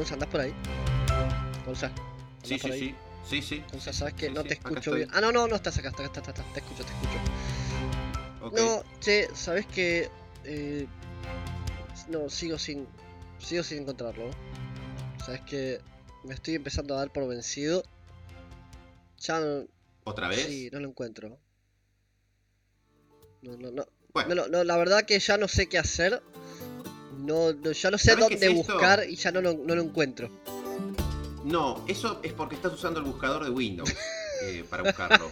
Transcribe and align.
Gonza, 0.00 0.14
¿andás 0.14 0.30
por 0.30 0.40
ahí? 0.40 0.54
Gonza. 1.66 1.92
Sí, 2.42 2.58
sí, 2.58 2.72
sí. 2.72 2.94
Sí, 3.28 3.42
sí. 3.42 3.64
Gonza, 3.70 3.92
sabes 3.92 4.14
que 4.14 4.28
Sí, 4.28 4.32
no 4.32 4.40
sí, 4.40 4.48
te 4.48 4.54
acá 4.54 4.70
escucho 4.70 4.92
bien. 4.92 5.10
Ah, 5.12 5.20
no, 5.20 5.30
no, 5.30 5.46
no 5.46 5.56
estás 5.56 5.76
acá, 5.76 5.90
estás, 5.90 6.06
estás, 6.06 6.26
estás, 6.26 6.52
te 6.54 6.60
escucho, 6.60 6.84
te 6.84 6.90
escucho. 6.90 8.56
No, 8.56 8.82
che, 9.00 9.28
sabes 9.34 9.66
que. 9.66 10.08
Eh, 10.44 10.86
no, 12.08 12.30
sigo 12.30 12.58
sin. 12.58 12.88
Sigo 13.38 13.62
sin 13.62 13.80
encontrarlo. 13.80 14.30
Sabes 15.22 15.42
que 15.42 15.82
me 16.24 16.32
estoy 16.32 16.54
empezando 16.54 16.94
a 16.94 17.00
dar 17.00 17.12
por 17.12 17.28
vencido. 17.28 17.82
Ya 19.18 19.38
no. 19.38 19.66
¿Otra 20.04 20.28
vez? 20.28 20.46
Sí, 20.46 20.70
no 20.72 20.80
lo 20.80 20.88
encuentro. 20.88 21.38
No, 23.42 23.54
no, 23.58 23.70
no. 23.70 23.84
Bueno, 24.14 24.34
No, 24.34 24.48
no, 24.48 24.64
la 24.64 24.78
verdad 24.78 25.04
que 25.04 25.18
ya 25.18 25.36
no 25.36 25.46
sé 25.46 25.66
qué 25.66 25.76
hacer. 25.76 26.22
No, 27.24 27.52
no- 27.52 27.72
ya 27.72 27.90
no 27.90 27.98
sé 27.98 28.10
¿Sabes 28.10 28.24
qué 28.28 28.34
dónde 28.34 28.46
es 28.46 28.54
buscar 28.54 29.04
y 29.08 29.16
ya 29.16 29.30
no 29.32 29.40
lo, 29.40 29.54
no 29.54 29.74
lo 29.74 29.82
encuentro. 29.82 30.30
no, 31.44 31.84
eso 31.88 32.20
es 32.22 32.32
porque 32.32 32.54
estás 32.56 32.72
usando 32.72 33.00
el 33.00 33.06
buscador 33.06 33.44
de 33.44 33.50
Windows 33.50 33.94
eh, 34.44 34.64
para 34.68 34.82
buscarlo. 34.84 35.30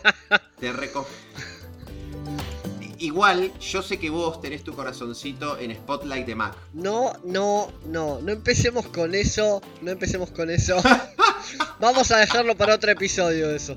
Te 0.58 0.72
reco... 0.72 1.06
Igual, 3.00 3.52
yo 3.60 3.80
sé 3.80 3.96
que 4.00 4.10
vos 4.10 4.40
tenés 4.40 4.64
tu 4.64 4.74
corazoncito 4.74 5.56
en 5.58 5.72
Spotlight 5.72 6.26
de 6.26 6.34
Mac. 6.34 6.56
No, 6.72 7.12
no, 7.24 7.72
no, 7.86 8.20
no 8.20 8.32
empecemos 8.32 8.86
con 8.88 9.14
eso, 9.14 9.62
no 9.82 9.92
empecemos 9.92 10.32
con 10.32 10.50
eso. 10.50 10.76
Vamos 11.78 12.10
a 12.10 12.18
dejarlo 12.18 12.56
para 12.56 12.74
otro 12.74 12.90
episodio 12.90 13.50
eso. 13.54 13.76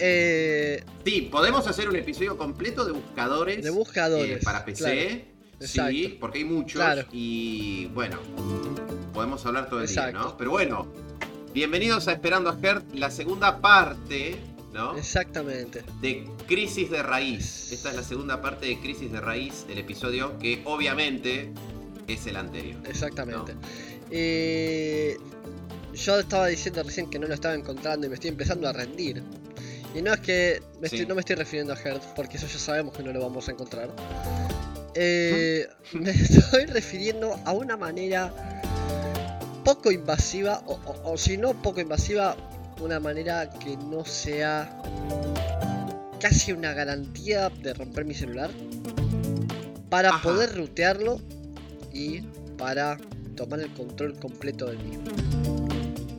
Eh, 0.00 0.82
Sí, 1.04 1.22
podemos 1.30 1.64
hacer 1.68 1.88
un 1.88 1.94
episodio 1.94 2.36
completo 2.36 2.84
de 2.84 2.90
buscadores. 2.90 3.62
de 3.62 3.70
buscadores. 3.70 4.38
eh, 4.38 4.40
para 4.42 4.64
PC. 4.64 4.82
claro, 4.84 5.31
sí, 5.68 6.16
porque 6.20 6.38
hay 6.38 6.44
muchos. 6.44 6.80
Claro. 6.80 7.04
Y 7.12 7.86
bueno, 7.94 8.18
podemos 9.12 9.44
hablar 9.46 9.68
todo 9.68 9.80
el 9.82 9.86
día. 9.88 10.10
¿no? 10.12 10.36
Pero 10.36 10.50
bueno, 10.50 10.86
bienvenidos 11.54 12.08
a 12.08 12.12
Esperando 12.12 12.50
a 12.50 12.56
Gert, 12.56 12.84
la 12.94 13.10
segunda 13.10 13.60
parte, 13.60 14.36
¿no? 14.72 14.96
Exactamente. 14.96 15.82
de 16.00 16.28
Crisis 16.46 16.90
de 16.90 17.02
Raíz. 17.02 17.72
Esta 17.72 17.90
es 17.90 17.96
la 17.96 18.02
segunda 18.02 18.40
parte 18.40 18.66
de 18.66 18.78
Crisis 18.80 19.12
de 19.12 19.20
Raíz, 19.20 19.66
el 19.68 19.78
episodio 19.78 20.38
que 20.38 20.62
obviamente 20.64 21.52
es 22.08 22.26
el 22.26 22.36
anterior. 22.36 22.80
Exactamente. 22.88 23.54
Eh, 24.10 25.16
yo 25.94 26.18
estaba 26.18 26.46
diciendo 26.46 26.82
recién 26.82 27.10
que 27.10 27.18
no 27.18 27.26
lo 27.26 27.34
estaba 27.34 27.54
encontrando 27.54 28.06
y 28.06 28.08
me 28.08 28.14
estoy 28.14 28.28
empezando 28.30 28.68
a 28.68 28.72
rendir. 28.72 29.22
Y 29.94 30.00
no 30.00 30.14
es 30.14 30.20
que 30.20 30.62
me 30.80 30.88
Sí. 30.88 30.96
estoy- 30.96 31.06
no 31.06 31.14
me 31.14 31.20
estoy 31.20 31.36
refiriendo 31.36 31.74
a 31.74 31.76
Hertz, 31.78 32.06
porque 32.16 32.38
eso 32.38 32.46
ya 32.46 32.58
sabemos 32.58 32.96
que 32.96 33.02
no 33.02 33.12
lo 33.12 33.20
vamos 33.20 33.46
a 33.48 33.52
encontrar. 33.52 33.90
Eh, 34.94 35.66
me 35.92 36.10
estoy 36.10 36.66
refiriendo 36.66 37.36
a 37.44 37.52
una 37.52 37.76
manera 37.76 38.32
poco 39.64 39.90
invasiva, 39.90 40.62
o, 40.66 40.72
o- 40.74 41.12
o 41.12 41.16
si 41.16 41.36
no 41.36 41.52
poco 41.54 41.80
invasiva, 41.80 42.36
una 42.80 42.98
manera 42.98 43.48
que 43.50 43.76
no 43.76 44.04
sea 44.04 44.80
casi 46.20 46.52
una 46.52 46.72
garantía 46.72 47.48
de 47.48 47.74
romper 47.74 48.04
mi 48.04 48.14
celular 48.14 48.50
para 49.88 50.10
Ajá. 50.10 50.22
poder 50.22 50.56
rutearlo 50.56 51.20
y 51.92 52.22
para 52.56 52.96
tomar 53.36 53.60
el 53.60 53.70
control 53.72 54.14
completo 54.18 54.66
del 54.66 54.78
mismo. 54.78 55.04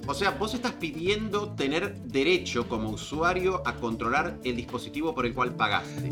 O 0.08 0.14
sea, 0.14 0.32
vos 0.32 0.54
estás 0.54 0.74
pidiendo 0.74 1.54
tener 1.54 1.96
derecho 1.96 2.68
como 2.68 2.90
usuario 2.90 3.62
a 3.66 3.76
controlar 3.78 4.38
el 4.44 4.56
dispositivo 4.58 5.16
por 5.16 5.26
el 5.26 5.34
cual 5.34 5.54
pagaste. 5.56 6.10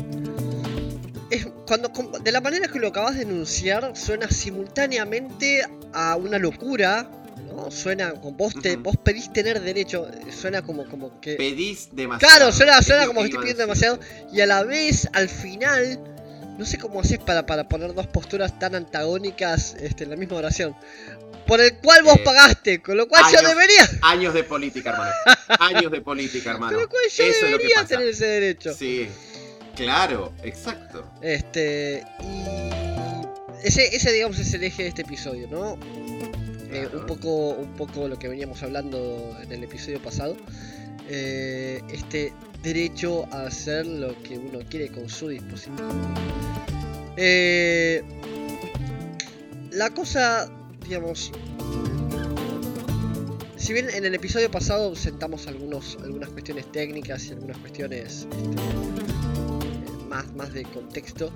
Cuando, 1.66 1.88
de 2.20 2.32
la 2.32 2.40
manera 2.40 2.68
que 2.68 2.78
lo 2.78 2.88
acabas 2.88 3.16
de 3.16 3.22
enunciar, 3.22 3.96
suena 3.96 4.28
simultáneamente 4.30 5.62
a 5.92 6.16
una 6.16 6.38
locura. 6.38 7.08
¿no? 7.46 7.70
Suena 7.70 8.12
como 8.12 8.32
vos, 8.32 8.54
te, 8.62 8.76
vos 8.76 8.96
pedís 8.96 9.32
tener 9.32 9.60
derecho. 9.60 10.08
Suena 10.30 10.62
como, 10.62 10.84
como 10.86 11.20
que. 11.20 11.34
Pedís 11.36 11.88
demasiado. 11.92 12.34
Claro, 12.36 12.52
suena, 12.52 12.80
suena 12.82 13.06
como 13.06 13.20
que 13.20 13.26
estoy 13.26 13.40
pidiendo 13.42 13.62
demasiado. 13.62 14.00
Y 14.32 14.40
a 14.40 14.46
la 14.46 14.64
vez, 14.64 15.08
al 15.12 15.28
final, 15.28 16.00
no 16.58 16.64
sé 16.64 16.78
cómo 16.78 17.00
haces 17.00 17.18
para, 17.18 17.46
para 17.46 17.68
poner 17.68 17.94
dos 17.94 18.06
posturas 18.06 18.58
tan 18.58 18.74
antagónicas 18.74 19.74
este, 19.80 20.04
en 20.04 20.10
la 20.10 20.16
misma 20.16 20.36
oración. 20.36 20.74
Por 21.46 21.60
el 21.60 21.74
cual 21.78 22.02
vos 22.04 22.16
Eh, 22.16 22.22
pagaste, 22.24 22.80
con 22.80 22.96
lo 22.96 23.08
cual 23.08 23.24
yo 23.32 23.38
años. 23.40 23.50
debería. 23.50 23.88
Años 24.02 24.32
de 24.34 24.44
política, 24.44 24.90
hermano. 24.90 25.12
Años 25.58 25.90
de 25.92 26.00
política, 26.00 26.50
hermano. 26.52 26.72
Con 26.72 26.82
lo 26.82 26.88
cual 26.88 27.02
yo 27.04 27.24
Eso 27.24 27.24
es 27.24 27.40
lo 27.42 27.46
que 27.58 27.64
debería 27.64 27.76
pasa. 27.76 27.88
tener 27.88 28.08
ese 28.08 28.26
derecho. 28.26 28.72
Sí, 28.74 29.08
claro, 29.74 30.32
exacto. 30.42 31.04
Este. 31.20 32.04
Y. 32.20 32.72
Ese, 33.62 33.94
ese, 33.94 34.12
digamos, 34.12 34.38
es 34.40 34.52
el 34.54 34.64
eje 34.64 34.82
de 34.82 34.88
este 34.88 35.02
episodio, 35.02 35.46
¿no? 35.48 35.78
Eh, 36.72 36.88
un, 36.92 37.06
poco, 37.06 37.50
un 37.50 37.74
poco 37.74 38.08
lo 38.08 38.18
que 38.18 38.28
veníamos 38.28 38.62
hablando 38.62 39.36
en 39.40 39.52
el 39.52 39.62
episodio 39.62 40.02
pasado. 40.02 40.36
Eh, 41.08 41.80
este 41.92 42.32
derecho 42.62 43.26
a 43.30 43.46
hacer 43.46 43.86
lo 43.86 44.20
que 44.22 44.38
uno 44.38 44.60
quiere 44.68 44.88
con 44.88 45.08
su 45.08 45.28
dispositivo. 45.28 45.88
Eh, 47.16 48.02
la 49.70 49.90
cosa, 49.90 50.50
digamos. 50.88 51.30
Si 53.56 53.72
bien 53.72 53.88
en 53.90 54.04
el 54.04 54.14
episodio 54.14 54.50
pasado 54.50 54.96
sentamos 54.96 55.46
algunos, 55.46 55.96
algunas 56.02 56.30
cuestiones 56.30 56.72
técnicas 56.72 57.26
y 57.26 57.32
algunas 57.32 57.58
cuestiones 57.58 58.26
este, 58.26 59.21
más, 60.12 60.34
más 60.34 60.52
de 60.52 60.62
contexto, 60.64 61.32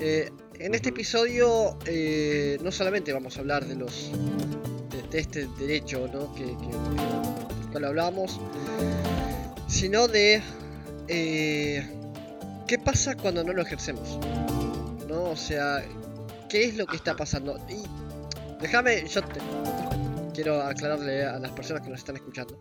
eh, 0.00 0.30
en 0.58 0.74
este 0.74 0.88
episodio 0.88 1.78
eh, 1.86 2.58
no 2.62 2.72
solamente 2.72 3.12
vamos 3.12 3.36
a 3.36 3.40
hablar 3.40 3.64
de 3.64 3.76
los 3.76 4.10
de, 4.90 5.02
de 5.10 5.18
este 5.20 5.46
derecho 5.58 6.08
¿no? 6.12 6.34
que, 6.34 6.42
que- 6.44 6.50
del 7.60 7.70
cual 7.70 7.84
hablábamos, 7.84 8.40
sino 9.68 10.08
de 10.08 10.42
eh, 11.06 11.88
qué 12.66 12.78
pasa 12.78 13.16
cuando 13.16 13.44
no 13.44 13.52
lo 13.52 13.62
ejercemos. 13.62 14.18
¿no? 15.08 15.24
O 15.30 15.36
sea, 15.36 15.84
qué 16.48 16.64
es 16.64 16.76
lo 16.76 16.86
que 16.86 16.96
está 16.96 17.14
pasando. 17.14 17.56
Y 17.68 17.82
déjame, 18.60 19.06
yo 19.06 19.22
te- 19.22 19.40
quiero 20.34 20.60
aclararle 20.62 21.24
a 21.24 21.38
las 21.38 21.52
personas 21.52 21.82
que 21.82 21.90
nos 21.90 22.00
están 22.00 22.16
escuchando 22.16 22.58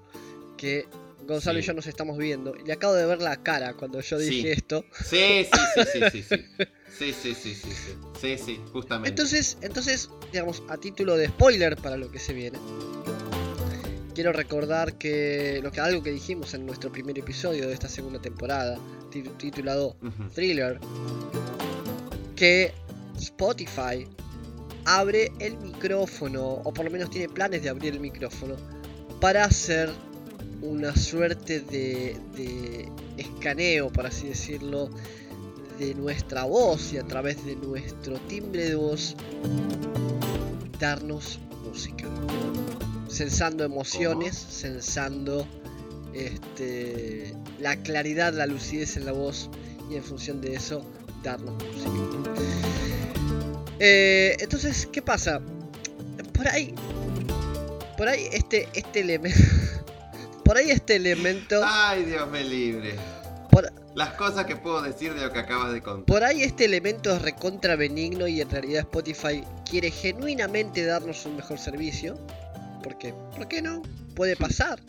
que 0.55 0.85
Gonzalo 1.27 1.59
y 1.59 1.61
yo 1.61 1.73
nos 1.73 1.87
estamos 1.87 2.17
viendo 2.17 2.55
y 2.55 2.65
le 2.65 2.73
acabo 2.73 2.93
de 2.93 3.05
ver 3.05 3.21
la 3.21 3.35
cara 3.43 3.73
cuando 3.73 3.99
yo 3.99 4.17
dije 4.17 4.53
esto. 4.53 4.85
Sí, 5.05 5.45
sí, 5.45 5.59
sí, 5.75 5.81
sí, 5.85 6.01
sí, 6.11 6.23
sí. 6.23 6.45
Sí, 6.97 7.13
sí, 7.13 7.35
sí, 7.35 7.53
sí, 7.55 7.71
sí. 7.71 7.93
Sí, 8.19 8.37
sí, 8.37 8.59
justamente. 8.73 9.09
Entonces, 9.09 9.57
entonces, 9.61 10.09
digamos, 10.31 10.63
a 10.69 10.77
título 10.77 11.15
de 11.17 11.27
spoiler 11.27 11.75
para 11.75 11.97
lo 11.97 12.09
que 12.09 12.17
se 12.17 12.33
viene, 12.33 12.57
quiero 14.15 14.33
recordar 14.33 14.97
que, 14.97 15.59
lo 15.61 15.71
que 15.71 15.79
algo 15.79 16.01
que 16.01 16.11
dijimos 16.11 16.53
en 16.55 16.65
nuestro 16.65 16.91
primer 16.91 17.19
episodio 17.19 17.67
de 17.67 17.73
esta 17.73 17.87
segunda 17.87 18.19
temporada, 18.19 18.79
ti- 19.11 19.21
titulado. 19.37 19.95
Thriller, 20.33 20.79
que 22.35 22.73
Spotify 23.17 24.07
abre 24.85 25.31
el 25.39 25.57
micrófono, 25.57 26.43
o 26.63 26.73
por 26.73 26.85
lo 26.85 26.91
menos 26.91 27.09
tiene 27.09 27.27
planes 27.29 27.61
de 27.63 27.69
abrir 27.69 27.93
el 27.93 27.99
micrófono, 27.99 28.55
para 29.19 29.43
hacer 29.45 29.89
una 30.61 30.95
suerte 30.95 31.61
de, 31.61 32.17
de 32.35 32.91
escaneo, 33.17 33.89
por 33.91 34.05
así 34.05 34.27
decirlo, 34.27 34.89
de 35.79 35.93
nuestra 35.93 36.43
voz 36.45 36.93
y 36.93 36.97
a 36.97 37.03
través 37.03 37.45
de 37.45 37.55
nuestro 37.55 38.19
timbre 38.21 38.69
de 38.69 38.75
voz, 38.75 39.15
darnos 40.79 41.39
música. 41.63 42.05
Sensando 43.07 43.63
emociones, 43.63 44.35
sensando 44.35 45.47
este, 46.13 47.33
la 47.59 47.75
claridad, 47.77 48.33
la 48.33 48.47
lucidez 48.47 48.97
en 48.97 49.05
la 49.05 49.11
voz 49.11 49.49
y 49.89 49.95
en 49.95 50.03
función 50.03 50.41
de 50.41 50.55
eso 50.55 50.85
darnos 51.23 51.55
música. 51.63 51.91
Eh, 53.79 54.35
entonces, 54.39 54.87
¿qué 54.91 55.01
pasa? 55.01 55.41
Por 56.33 56.47
ahí, 56.47 56.73
por 57.97 58.07
ahí 58.07 58.27
este, 58.31 58.67
este 58.73 59.01
elemento, 59.01 59.39
por 60.47 60.57
ahí 60.57 60.71
este 60.71 60.95
elemento, 60.95 61.61
Ay, 61.63 62.05
Dios 62.05 62.29
me 62.31 62.43
libre. 62.43 62.95
por, 63.51 63.71
Las 63.95 64.13
cosas 64.13 64.45
que 64.45 64.55
puedo 64.55 64.81
decir 64.81 65.13
de 65.13 65.21
lo 65.25 65.31
que 65.33 65.39
acabas 65.39 65.73
de 65.73 65.81
contar. 65.81 66.05
por 66.05 66.23
ahí 66.23 66.41
este 66.43 66.65
elemento 66.65 67.13
es 67.15 67.21
recontra 67.21 67.75
benigno 67.75 68.27
y 68.27 68.39
en 68.41 68.49
realidad 68.49 68.81
Spotify 68.81 69.43
quiere 69.69 69.91
genuinamente 69.91 70.85
darnos 70.85 71.25
un 71.25 71.35
mejor 71.35 71.59
servicio. 71.59 72.17
Porque, 72.83 73.13
¿por 73.35 73.47
qué 73.49 73.61
no? 73.61 73.81
Puede 74.15 74.35
pasar. 74.37 74.79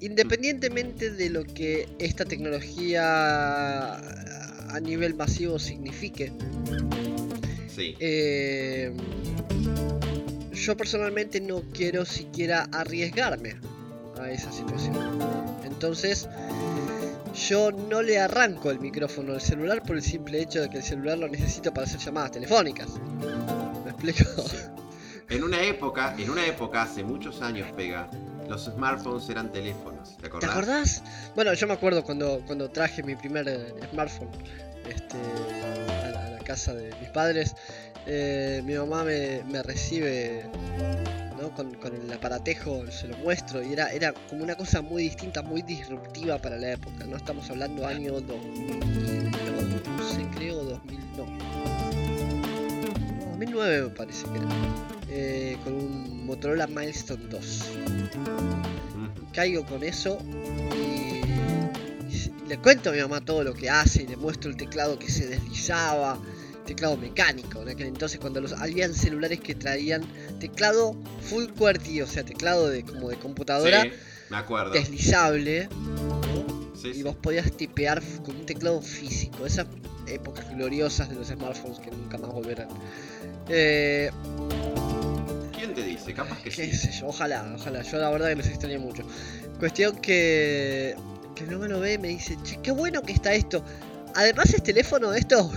Independientemente 0.00 1.10
de 1.12 1.30
lo 1.30 1.44
que 1.44 1.88
esta 1.98 2.24
tecnología 2.24 3.94
a 3.94 4.80
nivel 4.80 5.14
masivo 5.14 5.58
signifique, 5.58 6.32
Sí. 7.74 7.94
eh, 8.00 8.92
yo 10.62 10.76
personalmente 10.76 11.40
no 11.40 11.62
quiero 11.72 12.04
siquiera 12.04 12.68
arriesgarme 12.72 13.56
a 14.20 14.30
esa 14.30 14.52
situación. 14.52 14.94
Entonces, 15.64 16.28
yo 17.48 17.72
no 17.72 18.00
le 18.00 18.20
arranco 18.20 18.70
el 18.70 18.78
micrófono 18.78 19.32
al 19.32 19.40
celular 19.40 19.82
por 19.82 19.96
el 19.96 20.02
simple 20.02 20.40
hecho 20.40 20.60
de 20.60 20.70
que 20.70 20.76
el 20.78 20.84
celular 20.84 21.18
lo 21.18 21.28
necesito 21.28 21.74
para 21.74 21.86
hacer 21.86 21.98
llamadas 21.98 22.32
telefónicas. 22.32 22.90
¿Me 23.84 23.90
explico? 23.90 24.24
En 25.28 25.42
una 25.42 25.62
época, 25.62 26.14
en 26.18 26.30
una 26.30 26.46
época, 26.46 26.82
hace 26.82 27.02
muchos 27.02 27.40
años, 27.40 27.66
pega, 27.74 28.08
los 28.48 28.66
smartphones 28.66 29.28
eran 29.30 29.50
teléfonos. 29.50 30.16
¿Te 30.18 30.26
acordás? 30.26 30.50
¿Te 30.50 30.58
acordás? 30.58 31.02
Bueno, 31.34 31.54
yo 31.54 31.66
me 31.66 31.72
acuerdo 31.72 32.04
cuando, 32.04 32.42
cuando 32.46 32.70
traje 32.70 33.02
mi 33.02 33.16
primer 33.16 33.74
smartphone 33.90 34.28
este, 34.88 35.16
a, 35.16 36.10
la, 36.10 36.26
a 36.26 36.30
la 36.30 36.38
casa 36.40 36.74
de 36.74 36.94
mis 37.00 37.08
padres. 37.10 37.54
Eh, 38.06 38.62
mi 38.64 38.74
mamá 38.74 39.04
me, 39.04 39.42
me 39.44 39.62
recibe 39.62 40.44
¿no? 41.40 41.50
con, 41.54 41.74
con 41.74 41.94
el 41.94 42.12
aparatejo, 42.12 42.84
se 42.90 43.08
lo 43.08 43.16
muestro 43.18 43.62
y 43.62 43.72
era, 43.72 43.90
era 43.92 44.12
como 44.28 44.42
una 44.44 44.54
cosa 44.54 44.82
muy 44.82 45.04
distinta, 45.04 45.42
muy 45.42 45.62
disruptiva 45.62 46.38
para 46.38 46.56
la 46.58 46.72
época. 46.72 47.04
No 47.06 47.16
estamos 47.16 47.48
hablando 47.50 47.86
año 47.86 48.20
2000, 48.20 49.30
no, 49.30 49.96
no 49.96 50.08
sé, 50.08 50.26
creo 50.34 50.62
2000, 50.64 51.00
no. 51.16 51.26
No, 51.26 52.42
2009 53.30 53.82
me 53.82 53.88
parece 53.90 54.24
que 54.26 54.38
era. 54.38 54.48
Eh, 55.14 55.56
con 55.64 55.74
un 55.74 56.24
Motorola 56.26 56.66
Milestone 56.66 57.24
2 57.28 57.62
Ujú. 58.94 59.26
caigo 59.34 59.66
con 59.66 59.82
eso 59.82 60.16
y, 60.74 61.20
y 62.14 62.32
le 62.48 62.56
cuento 62.58 62.88
a 62.88 62.92
mi 62.94 63.00
mamá 63.00 63.20
todo 63.20 63.44
lo 63.44 63.52
que 63.52 63.68
hace 63.68 64.04
y 64.04 64.06
le 64.06 64.16
muestro 64.16 64.48
el 64.50 64.56
teclado 64.56 64.98
que 64.98 65.10
se 65.10 65.26
deslizaba, 65.26 66.18
teclado 66.64 66.96
mecánico. 66.96 67.62
En 67.62 67.70
aquel 67.70 67.88
entonces 67.88 68.18
cuando 68.20 68.40
los 68.40 68.52
habían 68.52 68.94
celulares 68.94 69.40
que 69.40 69.54
traían 69.54 70.02
teclado 70.40 70.94
full 71.22 71.46
QWERTY, 71.56 72.02
o 72.02 72.06
sea, 72.06 72.24
teclado 72.24 72.68
de 72.68 72.84
como 72.84 73.08
de 73.10 73.16
computadora 73.16 73.82
Sí, 73.82 73.92
me 74.30 74.36
acuerdo. 74.36 74.72
deslizable 74.72 75.68
¿no? 75.70 76.72
Sí, 76.74 76.88
y 76.88 76.94
sí. 76.94 77.02
vos 77.02 77.16
podías 77.16 77.50
tipear 77.52 78.02
con 78.24 78.36
un 78.36 78.46
teclado 78.46 78.80
físico. 78.82 79.46
Esas 79.46 79.66
épocas 80.06 80.48
gloriosas 80.50 81.08
de 81.08 81.14
los 81.14 81.28
smartphones 81.28 81.78
que 81.78 81.90
nunca 81.90 82.18
más 82.18 82.32
volverán. 82.32 82.68
Eh, 83.48 84.10
¿Quién 85.54 85.74
te 85.74 85.82
dice? 85.84 86.12
Capaz 86.12 86.42
que 86.42 86.50
qué 86.50 86.72
sé 86.74 86.90
yo, 86.92 87.06
ojalá, 87.06 87.54
ojalá. 87.54 87.82
Yo 87.82 87.98
la 87.98 88.10
verdad 88.10 88.28
que 88.30 88.36
los 88.36 88.46
extraño 88.46 88.80
mucho. 88.80 89.04
Cuestión 89.58 89.96
que. 89.96 90.96
Que 91.34 91.44
mi 91.44 91.54
mamá 91.54 91.68
lo 91.68 91.80
ve 91.80 91.98
me 91.98 92.08
dice, 92.08 92.36
che, 92.42 92.58
qué 92.62 92.72
bueno 92.72 93.02
que 93.02 93.12
está 93.12 93.32
esto. 93.32 93.64
Además 94.14 94.52
es 94.52 94.62
teléfono 94.62 95.14
esto. 95.14 95.50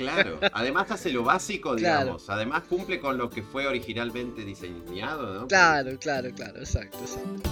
Claro. 0.00 0.38
Además 0.52 0.90
hace 0.90 1.10
lo 1.10 1.24
básico, 1.24 1.74
Claro. 1.76 2.00
digamos. 2.00 2.30
Además 2.30 2.62
cumple 2.68 3.00
con 3.00 3.18
lo 3.18 3.30
que 3.30 3.42
fue 3.42 3.66
originalmente 3.66 4.44
diseñado, 4.44 5.34
¿no? 5.34 5.48
Claro, 5.48 5.98
claro, 5.98 6.30
claro, 6.34 6.58
exacto, 6.58 6.98
exacto. 7.00 7.50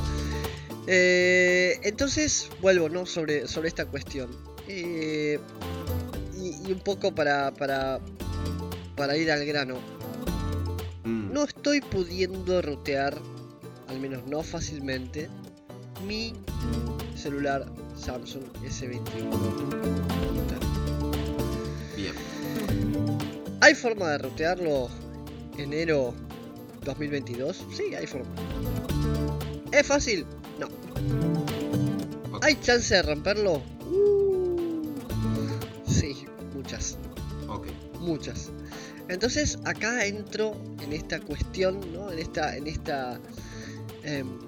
Eh, 0.87 1.79
entonces, 1.83 2.49
vuelvo, 2.61 2.89
¿no? 2.89 3.06
Sobre, 3.06 3.47
sobre 3.47 3.69
esta 3.69 3.87
cuestión. 3.87 4.31
Eh, 4.67 5.39
y, 6.37 6.69
y 6.69 6.73
un 6.73 6.81
poco 6.81 7.15
para, 7.15 7.53
para, 7.53 8.00
para 8.97 9.17
ir 9.17 9.31
al 9.31 9.45
grano. 9.45 9.77
Mm. 11.05 11.33
No 11.33 11.45
estoy 11.45 11.81
pudiendo 11.81 12.62
rotear, 12.62 13.17
al 13.89 14.00
menos 14.00 14.27
no 14.27 14.43
fácilmente, 14.43 15.29
mi 16.06 16.33
celular 17.17 17.67
Samsung 17.97 18.45
S21. 18.65 20.68
¿Hay 23.69 23.75
forma 23.75 24.09
de 24.12 24.17
rotearlo 24.17 24.88
enero 25.59 26.15
2022? 26.85 27.67
Sí, 27.76 27.94
hay 27.94 28.06
forma. 28.06 28.25
¿Es 29.70 29.87
fácil? 29.87 30.25
No. 30.59 30.69
¿Hay 32.41 32.55
chance 32.62 32.94
de 32.94 33.03
romperlo? 33.03 33.61
Uh, 33.85 34.87
sí, 35.87 36.25
muchas. 36.55 36.97
Ok. 37.47 37.67
muchas. 38.00 38.49
Entonces 39.11 39.59
acá 39.67 40.06
entro 40.06 40.56
en 40.82 40.94
esta 40.94 41.21
cuestión, 41.21 41.79
¿no? 41.93 42.11
En 42.11 42.21
esta, 42.21 42.56
en 42.56 42.69
esta, 42.69 43.21
em, 44.03 44.38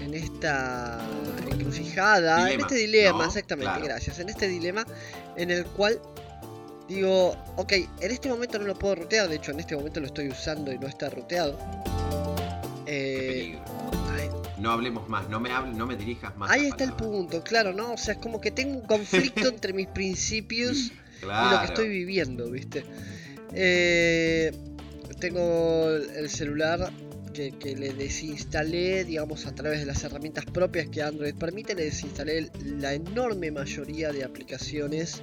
en 0.00 0.14
esta 0.14 1.06
encrucijada, 1.50 2.50
en 2.50 2.60
este 2.60 2.76
dilema, 2.76 3.18
¿no? 3.18 3.24
exactamente, 3.26 3.72
Claro. 3.72 3.84
gracias, 3.84 4.18
en 4.20 4.30
este 4.30 4.48
dilema 4.48 4.86
en 5.36 5.50
el 5.50 5.66
cual 5.66 6.00
digo, 6.88 7.36
ok, 7.56 7.72
en 8.00 8.10
este 8.10 8.28
momento 8.28 8.58
no 8.58 8.64
lo 8.66 8.78
puedo 8.78 8.94
rutear, 8.96 9.28
de 9.28 9.36
hecho 9.36 9.52
en 9.52 9.60
este 9.60 9.76
momento 9.76 10.00
lo 10.00 10.06
estoy 10.06 10.28
usando 10.28 10.72
y 10.72 10.78
no 10.78 10.86
está 10.86 11.10
ruteado. 11.10 11.58
Eh, 12.86 13.58
ay, 14.10 14.28
No 14.58 14.70
hablemos 14.72 15.08
más, 15.08 15.28
no 15.28 15.40
me 15.40 15.50
hables, 15.52 15.76
no 15.76 15.86
me 15.86 15.96
dirijas 15.96 16.36
más. 16.36 16.50
ahí 16.50 16.66
está 16.66 16.84
el 16.84 16.94
punto, 16.94 17.42
claro, 17.42 17.72
¿no? 17.72 17.92
O 17.92 17.98
sea, 17.98 18.14
es 18.14 18.20
como 18.20 18.40
que 18.40 18.50
tengo 18.50 18.74
un 18.78 18.86
conflicto 18.86 19.48
entre 19.48 19.72
mis 19.72 19.88
principios 19.88 20.90
Claro. 21.20 21.48
y 21.48 21.52
lo 21.52 21.60
que 21.60 21.66
estoy 21.66 21.88
viviendo, 21.88 22.50
¿viste? 22.50 22.84
Eh, 23.52 24.52
tengo 25.20 25.88
el 25.90 26.30
celular 26.30 26.92
que, 27.34 27.50
que 27.58 27.74
le 27.74 27.92
desinstalé, 27.92 29.04
digamos, 29.04 29.46
a 29.46 29.54
través 29.54 29.80
de 29.80 29.86
las 29.86 30.02
herramientas 30.04 30.44
propias 30.46 30.88
que 30.88 31.02
Android 31.02 31.34
permite, 31.34 31.74
le 31.74 31.84
desinstalé 31.86 32.50
la 32.64 32.94
enorme 32.94 33.50
mayoría 33.50 34.12
de 34.12 34.22
aplicaciones 34.24 35.20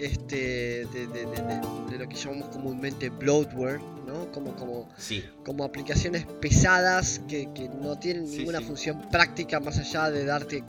este, 0.00 0.86
de, 0.86 1.06
de- 1.06 1.06
de- 1.06 1.26
de- 1.26 1.90
de 1.90 1.98
lo 1.98 2.08
que 2.08 2.16
llamamos 2.16 2.48
comúnmente 2.48 3.08
bloatware, 3.10 3.80
¿no? 4.06 4.30
Como, 4.32 4.54
como, 4.56 4.88
Sí, 4.96 5.24
como 5.44 5.64
aplicaciones 5.64 6.26
pesadas 6.40 7.20
que, 7.28 7.48
que 7.54 7.68
no 7.68 7.98
tienen 7.98 8.26
Sí, 8.26 8.38
ninguna 8.38 8.58
sí. 8.60 8.64
función 8.64 9.00
práctica 9.10 9.60
más 9.60 9.78
allá 9.78 10.10
de 10.10 10.24
darte 10.24 10.62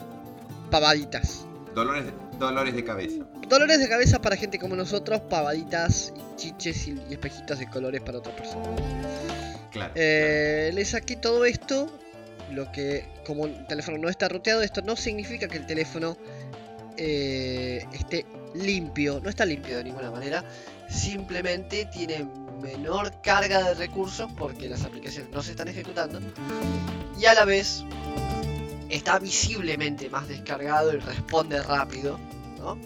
pavaditas. 0.72 1.46
dolores, 1.74 2.06
dolores 2.40 2.76
de 2.76 2.84
cabeza. 2.84 3.26
Dolores 3.50 3.80
de 3.80 3.88
cabeza 3.90 4.20
para 4.22 4.36
gente 4.38 4.58
como 4.60 4.76
nosotros, 4.76 5.22
pavaditas 5.30 6.14
y 6.16 6.36
chiches 6.38 6.88
y, 6.88 6.92
y 7.10 7.14
espejitos 7.14 7.60
de 7.60 7.70
colores 7.70 8.02
para 8.02 8.18
otras 8.20 8.36
personas. 8.36 8.70
Claro. 9.72 9.92
Eh, 9.96 10.72
le 10.74 10.86
saqué 10.86 11.16
todo 11.18 11.46
esto, 11.46 11.88
lo 12.52 12.72
que 12.72 13.06
como 13.26 13.46
el 13.46 13.68
teléfono 13.68 13.98
no 13.98 14.08
está 14.10 14.30
roteado, 14.30 14.62
esto 14.62 14.82
no 14.82 14.96
significa 14.96 15.48
que 15.48 15.58
el 15.58 15.66
teléfono 15.66 16.16
eh, 16.98 17.86
esté 17.94 18.26
limpio, 18.56 19.20
no 19.22 19.30
está 19.30 19.46
limpio 19.46 19.78
de 19.78 19.84
ninguna 19.84 20.12
manera, 20.12 20.44
simplemente 20.90 21.86
tiene 21.86 22.28
menor 22.62 23.22
carga 23.22 23.64
de 23.64 23.74
recursos 23.76 24.32
porque 24.38 24.70
las 24.70 24.84
aplicaciones 24.84 25.32
no 25.32 25.42
se 25.44 25.52
están 25.52 25.68
ejecutando 25.68 26.20
y 27.20 27.26
a 27.26 27.34
la 27.34 27.46
vez 27.46 27.84
está 28.90 29.20
visiblemente 29.20 30.10
más 30.10 30.28
descargado 30.28 30.94
y 30.94 30.98
responde 30.98 31.62
rápido, 31.62 32.20
¿no? 32.58 32.78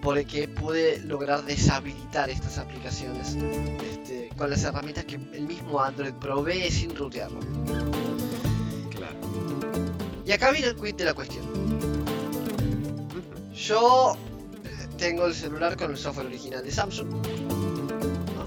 Porque 0.00 0.48
pude 0.48 0.98
lograr 1.00 1.44
deshabilitar 1.44 2.28
estas 2.30 2.58
aplicaciones 2.58 3.36
este, 3.90 4.30
con 4.36 4.50
las 4.50 4.64
herramientas 4.64 5.04
que 5.04 5.14
el 5.14 5.46
mismo 5.46 5.80
Android 5.80 6.12
provee 6.14 6.70
sin 6.70 6.94
rutearlo. 6.96 7.40
Claro. 8.90 9.16
Y 10.26 10.32
acá 10.32 10.50
viene 10.50 10.68
el 10.68 10.76
quid 10.76 10.96
de 10.96 11.04
la 11.04 11.14
cuestión. 11.14 11.44
Yo 13.54 14.16
tengo 15.02 15.26
el 15.26 15.34
celular 15.34 15.76
con 15.76 15.90
el 15.90 15.96
software 15.96 16.26
original 16.28 16.62
de 16.62 16.70
Samsung. 16.70 17.08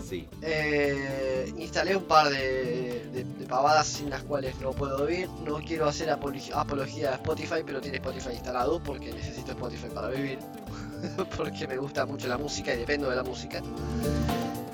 Sí. 0.10 0.26
Eh, 0.42 1.52
instalé 1.58 1.96
un 1.98 2.04
par 2.06 2.30
de, 2.30 3.10
de- 3.12 3.24
de 3.26 3.46
pavadas 3.46 3.88
sin 3.88 4.10
las 4.10 4.24
cuales 4.24 4.56
no 4.62 4.72
puedo 4.72 5.06
vivir. 5.06 5.28
No 5.46 5.56
quiero 5.58 5.86
hacer 5.88 6.10
apología 6.10 7.10
a 7.12 7.16
Spotify, 7.16 7.56
pero 7.66 7.82
tiene 7.82 7.98
Spotify 7.98 8.30
instalado 8.34 8.82
porque 8.82 9.12
necesito 9.12 9.52
Spotify 9.52 9.88
para 9.94 10.08
vivir. 10.10 10.40
porque 11.38 11.68
me 11.68 11.76
gusta 11.78 12.06
mucho 12.06 12.28
la 12.30 12.38
música 12.38 12.74
y 12.74 12.78
dependo 12.78 13.10
de 13.10 13.16
la 13.18 13.24
música. 13.24 13.62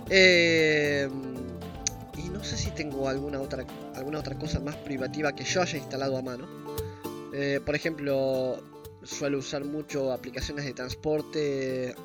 Eh, 0.10 1.10
y 2.18 2.30
no 2.30 2.44
sé 2.44 2.58
si 2.58 2.70
tengo 2.72 3.08
alguna 3.10 3.40
otra, 3.42 3.66
alguna 3.96 4.20
otra 4.20 4.38
cosa 4.38 4.60
más 4.60 4.76
privativa 4.76 5.32
que 5.34 5.44
yo 5.46 5.62
haya 5.64 5.78
instalado 5.80 6.16
a 6.18 6.22
mano. 6.22 6.46
Eh, 7.34 7.60
por 7.66 7.74
ejemplo, 7.76 8.58
suelo 9.04 9.40
usar 9.40 9.64
mucho 9.66 10.12
aplicaciones 10.12 10.66
de 10.66 10.74
transporte 10.74 11.96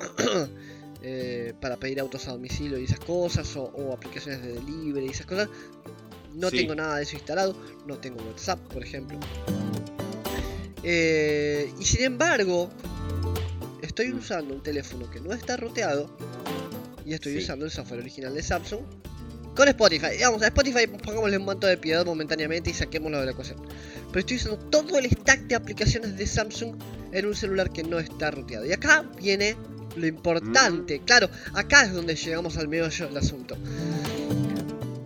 eh, 1.01 1.53
para 1.61 1.77
pedir 1.77 1.99
autos 1.99 2.27
a 2.27 2.31
domicilio 2.31 2.77
y 2.77 2.85
esas 2.85 2.99
cosas, 2.99 3.55
o, 3.55 3.63
o 3.63 3.93
aplicaciones 3.93 4.41
de 4.41 4.53
delivery 4.53 5.07
y 5.07 5.09
esas 5.09 5.25
cosas. 5.25 5.49
No 6.33 6.49
Sí. 6.49 6.57
tengo 6.57 6.75
nada 6.75 6.97
de 6.97 7.03
eso 7.03 7.15
instalado, 7.15 7.55
no 7.87 7.97
tengo 7.97 8.23
WhatsApp, 8.23 8.59
por 8.71 8.83
ejemplo. 8.83 9.19
Eh, 10.83 11.71
y 11.79 11.83
sin 11.85 12.03
embargo, 12.03 12.69
estoy 13.81 14.09
Mm. 14.09 14.17
usando 14.19 14.53
un 14.53 14.61
teléfono 14.63 15.09
que 15.09 15.19
no 15.19 15.33
está 15.33 15.57
ruteado 15.57 16.09
y 17.05 17.13
estoy 17.13 17.33
Sí. 17.33 17.39
usando 17.39 17.65
el 17.65 17.71
software 17.71 17.99
original 18.01 18.33
de 18.33 18.43
Samsung 18.43 18.81
con 19.57 19.67
Spotify. 19.67 20.11
Digamos, 20.13 20.41
a 20.43 20.47
Spotify 20.47 20.87
pongámosle 20.87 21.37
un 21.37 21.45
manto 21.45 21.67
de 21.67 21.75
piedad 21.77 22.05
momentáneamente 22.05 22.69
y 22.69 22.73
saquémoslo 22.73 23.19
de 23.19 23.25
la 23.25 23.31
ecuación. 23.31 23.57
Pero 24.07 24.19
estoy 24.19 24.37
usando 24.37 24.57
todo 24.57 24.97
el 24.99 25.09
stack 25.09 25.41
de 25.47 25.55
aplicaciones 25.55 26.15
de 26.15 26.25
Samsung 26.27 26.75
en 27.11 27.25
un 27.25 27.35
celular 27.35 27.71
que 27.73 27.83
no 27.83 27.99
está 27.99 28.31
ruteado. 28.31 28.65
Y 28.65 28.71
acá 28.71 29.03
viene 29.19 29.55
lo 29.97 30.07
importante. 30.07 31.01
Claro, 31.03 31.29
acá 31.53 31.83
es 31.83 31.91
donde 31.93 32.15
llegamos 32.15 32.55
al 32.57 32.67
meollo 32.67 33.07
del 33.07 33.17
asunto. 33.17 33.57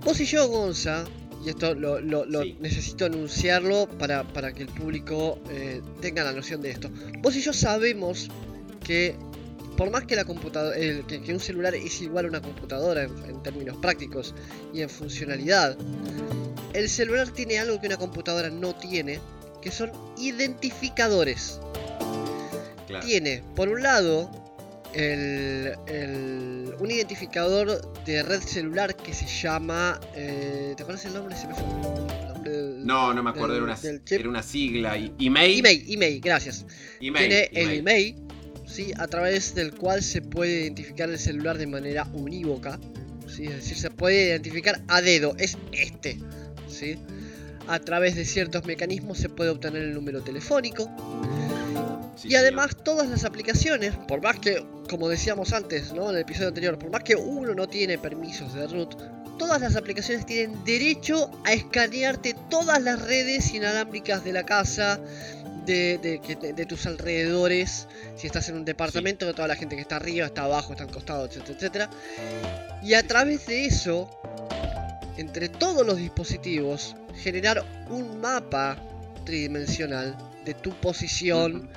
Vos 0.03 0.19
y 0.19 0.25
yo, 0.25 0.47
Gonza, 0.47 1.05
y 1.45 1.49
esto 1.49 1.73
lo, 1.73 1.99
lo- 2.01 2.25
lo 2.25 2.41
Sí. 2.43 2.57
necesito 2.59 3.05
anunciarlo 3.05 3.87
para, 3.97 4.23
para 4.27 4.51
que 4.53 4.63
el 4.63 4.69
público 4.69 5.39
eh, 5.49 5.81
tenga 6.01 6.23
la 6.23 6.33
noción 6.33 6.61
de 6.61 6.71
esto. 6.71 6.89
Vos 7.19 7.35
y 7.35 7.41
yo 7.41 7.53
sabemos 7.53 8.29
que 8.83 9.15
por 9.81 9.89
más 9.89 10.03
que, 10.03 10.15
la 10.15 10.25
computadora, 10.25 10.77
que, 10.77 11.33
un 11.33 11.39
celular 11.39 11.73
es 11.73 12.03
igual 12.03 12.25
a 12.25 12.27
una 12.27 12.39
computadora 12.39 13.01
en, 13.01 13.41
términos 13.41 13.77
prácticos 13.77 14.35
y 14.71 14.81
en 14.81 14.89
funcionalidad, 14.91 15.75
el 16.73 16.87
celular 16.87 17.31
tiene 17.31 17.57
algo 17.57 17.81
que 17.81 17.87
una 17.87 17.97
computadora 17.97 18.51
no 18.51 18.75
tiene, 18.75 19.19
que 19.59 19.71
son 19.71 19.91
identificadores. 20.19 21.59
Tiene, 23.03 23.43
por 23.55 23.69
un 23.69 23.81
lado, 23.81 24.29
el, 24.93 25.75
un 26.77 26.91
identificador 26.91 27.81
de 28.05 28.21
red 28.21 28.41
celular 28.41 28.95
que 28.95 29.15
se 29.15 29.25
llama... 29.25 29.99
Eh, 30.13 30.75
¿Te 30.77 30.83
acuerdas 30.83 31.05
el 31.05 31.15
nombre? 31.15 31.35
Se 31.35 31.47
me 31.47 31.55
fue. 31.55 31.63
no, 32.83 33.15
no 33.15 33.23
me 33.23 33.31
acuerdo, 33.31 33.55
era, 33.55 33.63
una, 33.63 33.77
era, 34.11 34.29
una, 34.29 34.43
sigla. 34.43 34.95
¿Email? 34.95 35.57
Email, 35.57 35.85
email, 35.87 36.21
gracias. 36.21 36.67
Tiene 36.99 37.49
el 37.51 37.79
email, 37.79 38.15
¿sí? 38.71 38.93
a 38.97 39.07
través 39.07 39.53
del 39.53 39.73
cual 39.73 40.01
se 40.01 40.21
puede 40.21 40.61
identificar 40.61 41.09
el 41.09 41.19
celular 41.19 41.57
de 41.57 41.67
manera 41.67 42.07
unívoca. 42.13 42.79
¿sí? 43.27 43.45
Es 43.45 43.55
decir, 43.55 43.77
se 43.77 43.89
puede 43.89 44.27
identificar 44.27 44.81
a 44.87 45.01
dedo, 45.01 45.35
es 45.37 45.57
este. 45.71 46.17
¿sí? 46.67 46.97
A 47.67 47.79
través 47.79 48.15
de 48.15 48.25
ciertos 48.25 48.65
mecanismos 48.65 49.17
se 49.17 49.29
puede 49.29 49.49
obtener 49.49 49.83
el 49.83 49.93
número 49.93 50.21
telefónico 50.21 50.89
y 52.23 52.35
además 52.35 52.77
todas 52.83 53.09
las 53.09 53.23
aplicaciones, 53.23 53.95
por 54.07 54.21
más 54.21 54.39
que, 54.39 54.63
como 54.89 55.09
decíamos 55.09 55.53
antes, 55.53 55.91
¿no? 55.93 56.09
En 56.09 56.15
el 56.15 56.21
episodio 56.21 56.49
anterior, 56.49 56.77
por 56.77 56.91
más 56.91 57.03
que 57.03 57.15
uno 57.15 57.55
no 57.55 57.67
tiene 57.67 57.97
permisos 57.97 58.53
de 58.53 58.67
root, 58.67 58.95
todas 59.37 59.59
las 59.59 59.75
aplicaciones 59.75 60.25
tienen 60.25 60.63
derecho 60.63 61.31
a 61.45 61.53
escanearte 61.53 62.35
todas 62.49 62.81
las 62.81 63.01
redes 63.01 63.53
inalámbricas 63.53 64.23
de 64.23 64.33
la 64.33 64.45
casa, 64.45 64.99
de, 65.65 66.65
tus 66.67 66.85
alrededores, 66.85 67.87
si 68.15 68.27
estás 68.27 68.49
en 68.49 68.55
un 68.55 68.65
departamento, 68.65 69.25
de 69.25 69.33
toda 69.33 69.47
la 69.47 69.55
gente 69.55 69.75
que 69.75 69.81
está 69.81 69.97
arriba, 69.97 70.27
está 70.27 70.43
abajo, 70.43 70.73
está 70.73 70.83
al 70.83 70.91
costado, 70.91 71.25
etcétera, 71.25 71.55
etcétera. 71.55 71.89
Y 72.83 72.93
a 72.93 73.05
través 73.05 73.45
de 73.47 73.65
eso, 73.65 74.09
entre 75.17 75.49
todos 75.49 75.85
los 75.85 75.97
dispositivos, 75.97 76.95
generar 77.15 77.63
un 77.89 78.19
mapa 78.19 78.77
tridimensional 79.25 80.17
de 80.45 80.53
tu 80.53 80.71
posición, 80.71 81.69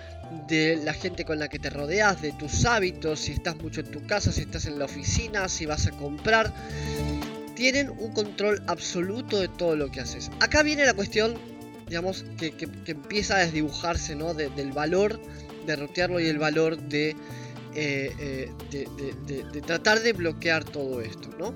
de 0.48 0.76
la 0.82 0.94
gente 0.94 1.24
con 1.24 1.38
la 1.38 1.48
que 1.48 1.58
te 1.58 1.70
rodeas, 1.70 2.20
de 2.20 2.32
tus 2.32 2.64
hábitos, 2.64 3.20
si 3.20 3.32
estás 3.32 3.56
mucho 3.56 3.80
en 3.80 3.90
tu 3.90 4.06
casa, 4.06 4.32
si 4.32 4.42
estás 4.42 4.66
en 4.66 4.78
la 4.78 4.86
oficina, 4.86 5.48
si 5.48 5.66
vas 5.66 5.86
a 5.86 5.90
comprar. 5.92 6.52
Tienen 7.54 7.90
un 7.90 8.12
control 8.12 8.62
absoluto 8.66 9.38
de 9.38 9.48
todo 9.48 9.76
lo 9.76 9.90
que 9.90 10.00
haces. 10.00 10.30
Acá 10.40 10.62
viene 10.62 10.84
la 10.84 10.94
cuestión, 10.94 11.38
digamos, 11.88 12.24
que, 12.38 12.54
empieza 12.86 13.36
a 13.36 13.38
desdibujarse, 13.40 14.14
¿no? 14.14 14.34
del 14.34 14.72
valor 14.72 15.20
de 15.66 15.76
rotearlo 15.76 16.20
y 16.20 16.26
el 16.26 16.38
valor 16.38 16.76
de, 16.76 17.16
eh, 17.74 18.12
eh, 18.18 18.50
de, 19.26 19.60
tratar 19.62 20.00
de 20.00 20.12
bloquear 20.12 20.64
todo 20.64 21.00
esto, 21.00 21.28
¿no? 21.38 21.54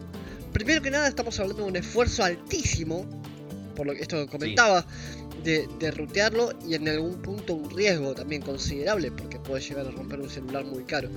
Primero 0.52 0.82
que 0.82 0.90
nada 0.90 1.08
estamos 1.08 1.38
hablando 1.38 1.64
de 1.64 1.68
un 1.68 1.76
esfuerzo 1.76 2.24
altísimo, 2.24 3.04
por 3.76 3.86
lo 3.86 3.94
que 3.94 4.02
esto 4.02 4.26
comentaba, 4.28 4.86
de, 5.44 5.68
de 5.78 5.90
rutearlo 5.90 6.52
y 6.66 6.74
en 6.74 6.88
algún 6.88 7.22
punto 7.22 7.54
un 7.54 7.70
riesgo 7.70 8.14
también 8.14 8.42
considerable 8.42 9.12
porque 9.12 9.38
puede 9.38 9.62
llegar 9.62 9.86
a 9.86 9.90
romper 9.90 10.18
un 10.18 10.28
celular 10.28 10.64
muy 10.64 10.82
caro. 10.84 11.08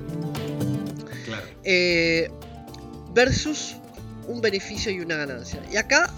Eh, 1.64 2.30
versus 3.14 3.76
un 4.28 4.42
beneficio 4.42 4.92
y 4.92 5.00
una 5.00 5.16
ganancia. 5.16 5.62
Y 5.72 5.78
acá 5.78 6.14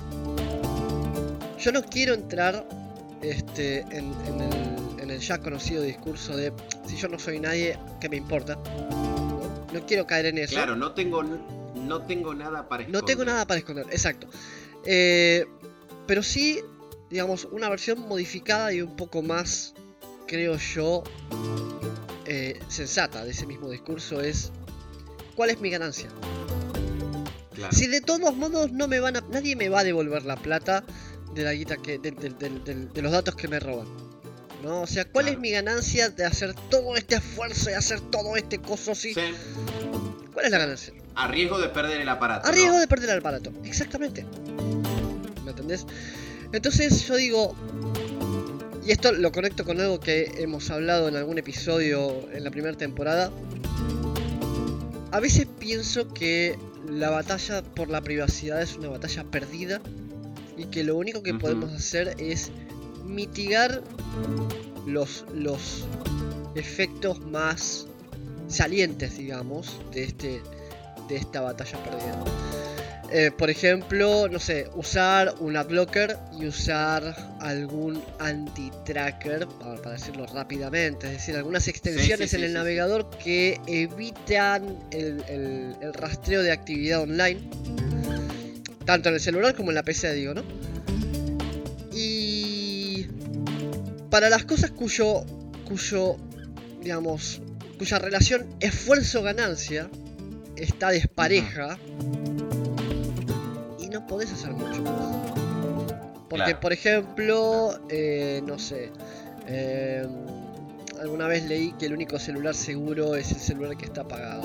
yo 1.59 1.71
no 1.71 1.83
quiero 1.83 2.13
entrar 2.13 2.67
este, 3.23 3.79
en, 3.91 5.09
el, 5.09 5.19
ya 5.19 5.39
conocido 5.39 5.83
discurso 5.83 6.35
de 6.35 6.51
si 6.85 6.97
yo 6.97 7.07
no 7.07 7.17
soy 7.17 7.39
nadie, 7.39 7.77
¿qué 8.01 8.09
me 8.09 8.17
importa? 8.17 8.57
No, 9.73 9.85
quiero 9.85 10.05
caer 10.05 10.27
en 10.27 10.37
eso. 10.37 10.55
Claro, 10.55 10.75
no 10.75 10.93
tengo, 10.93 11.23
no 11.23 12.01
tengo 12.03 12.33
nada 12.33 12.67
para 12.67 12.83
esconder. 12.83 13.01
No 13.01 13.05
tengo 13.05 13.25
nada 13.25 13.45
para 13.45 13.59
esconder, 13.59 13.85
exacto. 13.91 14.27
Eh, 14.85 15.45
pero 16.05 16.21
sí 16.21 16.59
digamos, 17.13 17.47
una 17.51 17.69
versión 17.69 17.99
modificada 17.99 18.73
y 18.73 18.81
un 18.81 18.95
poco 18.95 19.21
más, 19.21 19.75
creo 20.25 20.57
yo, 20.57 21.03
eh, 22.25 22.59
sensata 22.67 23.23
de 23.23 23.29
ese 23.29 23.45
mismo 23.45 23.69
discurso 23.69 24.19
es, 24.19 24.51
¿cuál 25.35 25.51
es 25.51 25.61
mi 25.61 25.69
ganancia? 25.69 26.09
Si 27.69 27.85
de 27.85 28.01
todos 28.01 28.35
modos 28.35 28.71
no 28.71 28.87
me 28.87 28.99
van 28.99 29.17
a, 29.17 29.21
nadie 29.21 29.55
me 29.55 29.69
va 29.69 29.81
a 29.81 29.83
devolver 29.83 30.25
la 30.25 30.37
plata 30.37 30.83
de 31.33 31.43
la 31.43 31.53
guita 31.53 31.77
que, 31.77 31.99
de, 31.99 33.01
los 33.01 33.11
datos 33.11 33.35
que 33.35 33.47
me 33.47 33.59
roban. 33.59 33.87
¿no? 34.63 34.81
O 34.81 34.87
sea, 34.87 35.05
¿cuál 35.05 35.27
es 35.27 35.37
mi 35.37 35.51
ganancia 35.51 36.09
de 36.09 36.25
hacer 36.25 36.53
todo 36.69 36.95
este 36.95 37.15
esfuerzo 37.15 37.69
y 37.69 37.73
hacer 37.73 37.99
todo 37.99 38.35
este 38.37 38.59
coso 38.59 38.91
así? 38.91 39.13
¿Cuál 40.33 40.45
es 40.45 40.51
la 40.51 40.57
ganancia? 40.57 40.93
A 41.15 41.27
riesgo 41.27 41.59
de 41.59 41.69
perder 41.69 42.01
el 42.01 42.09
aparato. 42.09 42.47
A 42.47 42.51
riesgo 42.51 42.79
de 42.79 42.87
perder 42.87 43.09
el 43.09 43.19
aparato, 43.19 43.51
exactamente. 43.63 44.25
¿Me 45.43 45.51
entendés? 45.51 45.85
Entonces 46.53 47.05
yo 47.07 47.15
digo, 47.15 47.55
y 48.85 48.91
esto 48.91 49.11
lo 49.11 49.31
conecto 49.31 49.65
con 49.65 49.79
algo 49.79 49.99
que 49.99 50.31
hemos 50.37 50.69
hablado 50.69 51.07
en 51.07 51.15
algún 51.15 51.37
episodio 51.37 52.29
en 52.31 52.43
la 52.43 52.51
primera 52.51 52.77
temporada, 52.77 53.31
a 55.11 55.19
veces 55.19 55.47
pienso 55.59 56.07
que 56.13 56.57
la 56.89 57.09
batalla 57.09 57.63
por 57.63 57.89
la 57.89 58.01
privacidad 58.01 58.61
es 58.61 58.75
una 58.75 58.89
batalla 58.89 59.23
perdida 59.23 59.81
y 60.63 60.67
que 60.67 60.83
lo 60.83 60.95
único 60.95 61.21
que 61.21 61.33
podemos 61.33 61.71
hacer 61.71 62.15
es 62.17 62.51
mitigar 63.05 63.83
los, 64.85 65.25
los 65.33 65.85
efectos 66.55 67.19
más 67.19 67.87
salientes, 68.47 69.17
digamos, 69.17 69.79
de, 69.93 70.03
este, 70.03 70.41
de 71.07 71.15
esta 71.15 71.41
batalla 71.41 71.83
perdida. 71.83 72.23
Eh, 73.15 73.29
por 73.29 73.51
ejemplo, 73.51 74.27
no 74.27 74.39
sé, 74.39 74.67
usar 74.73 75.35
un 75.39 75.55
adblocker 75.55 76.17
y 76.39 76.47
usar 76.47 77.15
algún 77.41 78.03
anti-tracker, 78.17 79.47
para, 79.59 79.91
decirlo 79.91 80.25
rápidamente, 80.25 81.05
es 81.05 81.13
decir, 81.13 81.35
algunas 81.35 81.67
extensiones 81.67 82.33
en 82.33 82.43
el 82.43 82.53
navegador 82.53 83.07
que 83.23 83.61
evitan 83.67 84.79
el, 84.89 85.75
rastreo 85.93 86.41
de 86.41 86.51
actividad 86.51 87.01
online, 87.01 87.47
tanto 88.85 89.09
en 89.09 89.15
el 89.15 89.21
celular 89.21 89.55
como 89.55 89.71
en 89.71 89.75
la 89.75 89.83
PC, 89.83 90.13
digo, 90.13 90.33
¿no? 90.33 90.43
Y 91.93 93.07
para 94.09 94.29
las 94.29 94.45
cosas 94.45 94.71
cuyo, 94.71 95.25
cuyo, 95.65 96.17
digamos, 96.81 97.41
cuya 97.77 97.99
relación 97.99 98.47
esfuerzo-ganancia 98.59 99.89
está 100.55 100.89
despareja 100.89 101.77
no 103.93 104.05
podés 104.07 104.33
hacer 104.33 104.51
mucho 104.51 104.81
más. 104.81 105.31
Porque, 106.27 106.55
por 106.55 106.73
ejemplo, 106.73 107.79
eh, 107.89 108.41
no 108.43 108.57
sé, 108.57 108.91
eh, 109.47 110.05
alguna 110.99 111.27
vez 111.27 111.45
leí 111.45 111.73
que 111.73 111.85
el 111.85 111.93
único 111.93 112.17
celular 112.17 112.55
seguro 112.55 113.15
es 113.15 113.31
el 113.31 113.39
celular 113.39 113.77
que 113.77 113.85
está 113.85 114.01
apagado. 114.01 114.41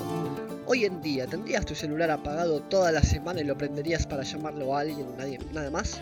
Hoy 0.71 0.85
en 0.85 1.01
día, 1.01 1.25
¿tendrías 1.25 1.65
tu 1.65 1.73
celular 1.73 2.11
apagado 2.11 2.61
toda 2.61 2.91
la 2.91 3.01
semana 3.01 3.41
y 3.41 3.43
lo 3.43 3.57
prenderías 3.57 4.05
para 4.05 4.21
llamarlo 4.21 4.77
a 4.77 4.81
alguien, 4.81 5.07
nadie, 5.17 5.39
nada 5.51 5.71
más? 5.71 5.99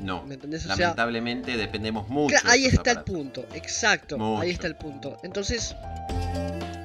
No. 0.00 0.24
Lamentablemente 0.68 1.56
dependemos 1.56 2.08
mucho. 2.08 2.36
ahí 2.44 2.66
está 2.66 2.92
el 2.92 3.02
punto, 3.02 3.44
exacto. 3.52 4.16
Ahí 4.38 4.50
está 4.50 4.68
el 4.68 4.76
punto. 4.76 5.18
Entonces, 5.24 5.74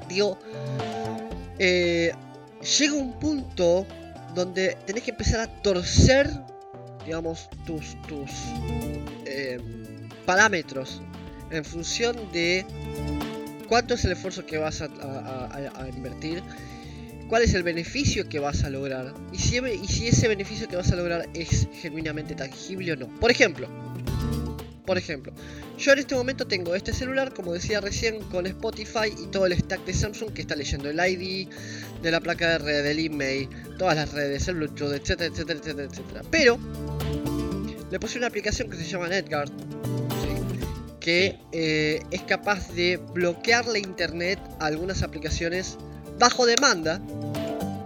digo, 0.10 0.39
eh, 1.60 2.12
llega 2.79 2.94
un 2.96 3.13
punto 3.20 3.86
donde 4.34 4.75
tenés 4.88 5.03
que 5.03 5.12
empezar 5.12 5.41
a 5.41 5.48
torcer, 5.62 6.27
digamos, 7.05 7.51
tus, 7.67 8.01
tus 8.08 8.32
eh, 9.27 9.60
parámetros 10.25 11.03
en 11.51 11.63
función 11.63 12.17
de 12.32 12.65
cuánto 13.67 13.93
es 13.93 14.05
el 14.05 14.12
esfuerzo 14.13 14.45
que 14.45 14.57
vas 14.57 14.81
a, 14.81 14.89
invertir, 15.95 16.43
cuál 17.29 17.43
es 17.43 17.53
el 17.53 17.63
beneficio 17.63 18.27
que 18.29 18.39
vas 18.39 18.63
a 18.63 18.69
lograr 18.69 19.13
y 19.31 19.38
si, 19.38 19.57
y 19.57 19.88
si 19.88 20.07
ese 20.07 20.27
beneficio 20.27 20.67
que 20.67 20.75
vas 20.75 20.91
a 20.91 20.95
lograr 20.95 21.27
es 21.34 21.67
genuinamente 21.81 22.36
tangible 22.36 22.93
o 22.93 22.95
no. 22.95 23.07
Por 23.19 23.31
ejemplo, 23.31 23.67
por 24.86 24.98
ejemplo, 24.98 25.34
yo 25.77 25.93
en 25.93 26.00
este 26.00 26.15
momento 26.15 26.45
tengo 26.45 26.75
este 26.75 26.93
celular, 26.93 27.34
como 27.34 27.53
decía 27.53 27.81
recién, 27.81 28.19
con 28.25 28.45
Spotify 28.45 29.12
y 29.17 29.27
todo 29.27 29.48
el 29.48 29.57
stack 29.57 29.84
de 29.84 29.93
Samsung 29.93 30.31
que 30.31 30.41
está 30.41 30.55
leyendo 30.55 30.89
el 30.89 31.00
ID 31.00 31.48
de 32.03 32.12
la 32.12 32.22
placa 32.22 32.51
de 32.51 32.57
red, 32.60 32.84
del 32.84 33.00
email, 33.00 33.50
todas 33.79 33.95
las 33.95 34.13
redes, 34.13 34.48
el 34.48 34.55
Bluetooth, 34.55 34.93
etcétera, 34.93 35.25
etcétera, 35.34 35.60
etcétera, 35.60 35.88
etcétera. 35.91 36.22
Pero 36.29 36.60
le 37.89 38.00
puse 38.00 38.17
una 38.19 38.27
aplicación 38.27 38.69
que 38.69 38.77
se 38.77 38.84
llama 38.84 39.07
NetGuard, 39.07 39.51
que 41.05 41.38
eh, 41.51 42.01
es 42.09 42.24
capaz 42.24 42.67
de 42.74 42.97
bloquear 42.97 43.67
la 43.67 43.77
internet 43.77 44.39
a 44.59 44.65
algunas 44.65 45.03
aplicaciones 45.03 45.77
bajo 46.17 46.47
demanda, 46.47 47.00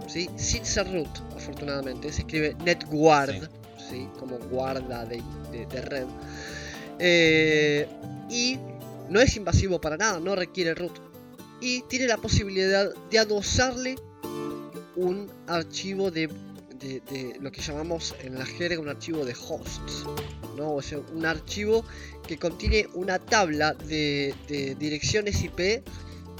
¿sí? 0.08 0.30
sin 0.36 0.64
ser 0.64 0.90
root, 0.90 1.10
afortunadamente. 1.36 2.10
Se 2.14 2.22
escribe 2.22 2.56
NetGuard, 2.64 3.50
sí. 3.90 4.08
como 4.18 4.38
guarda 4.38 5.04
de, 5.04 5.22
de 5.52 5.82
red. 5.82 6.06
Eh, 6.98 7.86
y 8.30 8.58
no 9.10 9.20
es 9.20 9.36
invasivo 9.36 9.82
para 9.82 9.98
nada, 9.98 10.18
no 10.18 10.34
requiere 10.34 10.74
root. 10.74 10.98
y 11.60 11.82
tiene 11.90 12.06
la 12.06 12.16
posibilidad 12.16 12.90
de 13.10 13.18
adosarle 13.18 13.96
un 14.96 15.30
archivo 15.46 16.10
de, 16.10 16.30
lo 17.40 17.52
que 17.52 17.60
llamamos 17.60 18.14
en 18.22 18.38
la 18.38 18.46
jerga 18.46 18.80
un 18.80 18.88
archivo 18.88 19.24
de 19.24 19.34
hosts, 19.34 20.04
¿no? 20.56 20.74
o 20.74 20.82
sea, 20.82 20.98
un 20.98 21.26
archivo 21.26 21.84
que 22.26 22.38
contiene 22.38 22.88
una 22.94 23.18
tabla 23.18 23.74
de, 23.74 24.34
direcciones 24.78 25.42
IP 25.42 25.84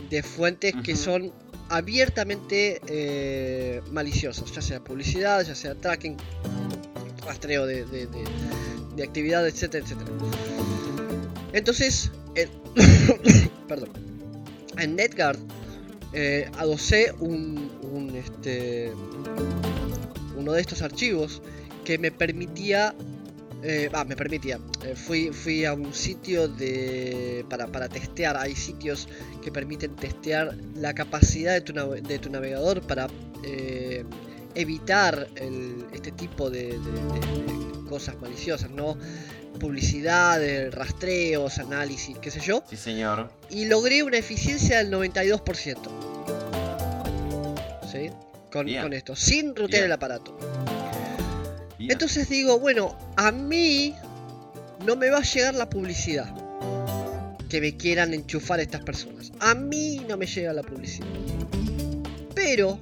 de 0.09 0.23
fuentes 0.23 0.75
que 0.83 0.97
son 0.97 1.33
abiertamente 1.69 2.81
eh, 2.89 3.81
maliciosas, 3.93 4.51
ya 4.53 4.63
sea 4.63 4.81
publicidad, 4.83 5.45
ya 5.45 5.55
sea 5.55 5.75
tracking, 5.75 6.17
rastreo 7.25 7.67
de, 7.67 7.85
de, 7.85 9.03
actividad, 9.03 9.47
etcétera, 9.47 9.85
etcétera. 9.85 10.11
Entonces, 11.53 12.11
perdón, 13.69 13.91
en 14.79 14.97
NetGuard 14.97 15.39
eh, 16.13 16.51
adosé 16.59 17.13
un, 17.21 17.71
un, 17.83 18.15
este, 18.17 18.93
uno 20.41 20.53
de 20.53 20.61
estos 20.61 20.83
archivos 20.83 21.43
que 21.85 21.99
me 21.99 22.11
permitía 22.11 22.95
eh, 23.63 23.91
me 24.07 24.17
permitía. 24.17 24.59
Eh, 24.85 24.95
fui, 24.97 25.31
fui 25.33 25.65
a 25.65 25.75
un 25.75 25.93
sitio 25.93 26.49
de, 26.49 27.45
para, 27.49 27.67
para, 27.67 27.89
testear. 27.89 28.37
Hay 28.37 28.55
sitios 28.55 29.09
que 29.43 29.53
permiten 29.53 29.97
testear 29.97 30.57
la 30.75 30.95
capacidad 30.95 31.53
de 31.53 31.61
tu, 31.61 31.73
de 31.73 32.19
tu 32.19 32.31
navegador 32.31 32.81
para 32.83 33.09
eh, 33.45 34.05
evitar 34.55 35.29
este 35.93 36.13
tipo 36.13 36.51
de, 36.51 36.79
cosas 37.89 38.17
maliciosas, 38.21 38.71
¿no? 38.71 38.97
Publicidad, 39.59 40.41
rastreos, 40.71 41.59
análisis, 41.59 42.17
qué 42.19 42.31
sé 42.31 42.41
yo. 42.41 42.63
Sí, 42.71 42.77
señor. 42.77 43.31
Y 43.51 43.67
logré 43.67 44.03
una 44.03 44.17
eficiencia 44.17 44.79
del 44.79 44.91
92%. 44.91 45.77
¿Sí? 47.91 48.11
Con, 48.51 48.69
esto, 48.69 49.15
sin 49.15 49.55
rutear 49.55 49.85
el 49.85 49.93
aparato. 49.93 50.37
Entonces 51.79 52.29
digo, 52.29 52.59
bueno, 52.59 52.97
a 53.17 53.31
mí 53.33 53.95
no 54.85 54.97
me 54.97 55.11
va 55.11 55.19
a 55.19 55.23
llegar 55.23 55.55
la 55.55 55.71
publicidad 55.71 56.35
que 57.49 57.61
me 57.61 57.77
quieran 57.77 58.15
enchufar 58.15 58.61
estas 58.61 58.83
personas. 58.83 59.33
A 59.41 59.55
mí 59.55 60.05
no 60.09 60.17
me 60.17 60.27
llega 60.27 60.53
la 60.53 60.63
publicidad. 60.63 61.07
Pero, 62.35 62.79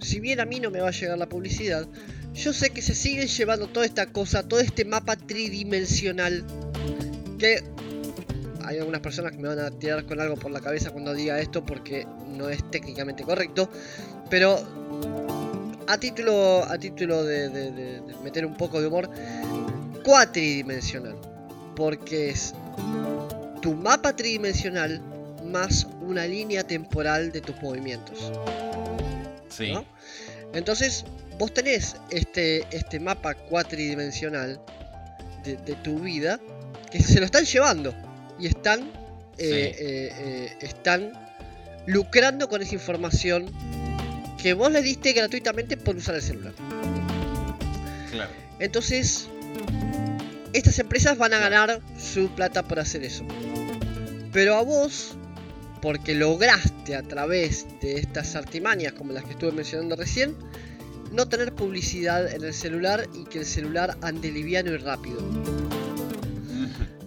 si 0.00 0.20
bien 0.20 0.40
a 0.40 0.44
mí 0.44 0.60
no 0.60 0.70
me 0.70 0.80
va 0.80 0.88
a 0.88 0.92
llegar 0.92 1.18
la 1.18 1.28
publicidad, 1.28 1.86
yo 2.34 2.52
sé 2.52 2.70
que 2.70 2.82
se 2.82 2.94
sigue 2.94 3.26
llevando 3.26 3.68
toda 3.68 3.84
esta 3.86 4.06
cosa, 4.06 4.42
todo 4.42 4.60
este 4.60 4.84
mapa 4.84 5.16
tridimensional 5.16 6.44
que 7.38 7.62
hay 8.64 8.78
algunas 8.78 9.00
personas 9.00 9.32
que 9.32 9.38
me 9.38 9.48
van 9.48 9.58
a 9.58 9.70
tirar 9.70 10.06
con 10.06 10.20
algo 10.20 10.36
por 10.36 10.50
la 10.50 10.60
cabeza 10.60 10.90
cuando 10.90 11.12
diga 11.14 11.38
esto 11.40 11.64
porque 11.64 12.06
no 12.28 12.48
es 12.48 12.70
técnicamente 12.70 13.22
correcto, 13.24 13.68
pero 14.32 14.58
a 15.86 15.98
título, 15.98 16.64
a 16.64 16.78
título 16.78 17.22
de, 17.22 18.00
meter 18.24 18.46
un 18.46 18.54
poco 18.54 18.80
de 18.80 18.86
humor, 18.86 19.10
cuatridimensional. 20.02 21.14
Porque 21.76 22.30
es 22.30 22.54
tu 23.60 23.74
mapa 23.74 24.16
tridimensional 24.16 25.02
más 25.44 25.86
una 26.00 26.26
línea 26.26 26.66
temporal 26.66 27.30
de 27.30 27.42
tus 27.42 27.60
movimientos. 27.60 28.32
Sí. 29.50 29.74
Entonces, 30.54 31.04
vos 31.38 31.52
tenés 31.52 31.96
este, 32.08 32.64
este 32.74 33.00
mapa 33.00 33.34
cuatridimensional 33.34 34.58
de, 35.44 35.56
tu 35.84 35.98
vida 35.98 36.40
que 36.90 37.02
se 37.02 37.18
lo 37.20 37.26
están 37.26 37.44
llevando 37.44 37.94
y 38.38 38.46
están, 38.46 38.80
eh, 39.36 39.76
eh, 39.78 40.12
eh, 40.18 40.56
están 40.62 41.12
lucrando 41.84 42.48
con 42.48 42.62
esa 42.62 42.74
información 42.74 43.50
que 44.42 44.54
vos 44.54 44.72
le 44.72 44.82
diste 44.82 45.12
gratuitamente 45.12 45.76
por 45.76 45.94
usar 45.94 46.16
el 46.16 46.22
celular. 46.22 46.52
Claro. 48.10 48.32
Entonces, 48.58 49.28
estas 50.52 50.80
empresas 50.80 51.16
van 51.16 51.32
a 51.32 51.38
ganar 51.38 51.80
su 51.96 52.28
plata 52.34 52.64
por 52.64 52.80
hacer 52.80 53.04
eso. 53.04 53.24
Pero 54.32 54.56
a 54.56 54.62
vos, 54.62 55.16
porque 55.80 56.14
lograste 56.14 56.96
a 56.96 57.02
través 57.02 57.66
de 57.80 57.98
estas 57.98 58.34
artimañas 58.34 58.94
como 58.94 59.12
las 59.12 59.24
que 59.24 59.30
estuve 59.30 59.52
mencionando 59.52 59.94
recién, 59.94 60.34
no 61.12 61.28
tener 61.28 61.54
publicidad 61.54 62.32
en 62.32 62.42
el 62.42 62.52
celular 62.52 63.06
y 63.14 63.24
que 63.26 63.38
el 63.38 63.46
celular 63.46 63.96
ande 64.00 64.32
liviano 64.32 64.72
y 64.72 64.76
rápido. 64.78 65.20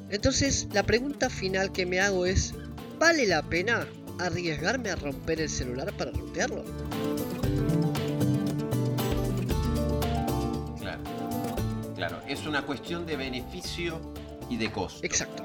Entonces, 0.10 0.69
la 0.71 0.84
pregunta 0.84 1.30
final 1.30 1.74
que 1.74 1.86
me 1.86 2.00
hago 2.00 2.26
es, 2.26 2.54
¿vale 2.98 3.28
la 3.28 3.41
pena 3.41 3.86
arriesgarme 4.19 4.89
a 4.91 4.95
romper 4.95 5.41
el 5.41 5.49
celular 5.49 5.91
para 5.93 6.12
romperlo? 6.12 6.63
Claro, 10.80 11.01
claro, 11.95 12.21
es 12.28 12.45
una 12.45 12.63
cuestión 12.63 13.06
de 13.06 13.15
beneficio 13.17 13.99
y 14.49 14.58
de 14.58 14.71
costo. 14.71 14.99
Exacto, 15.06 15.43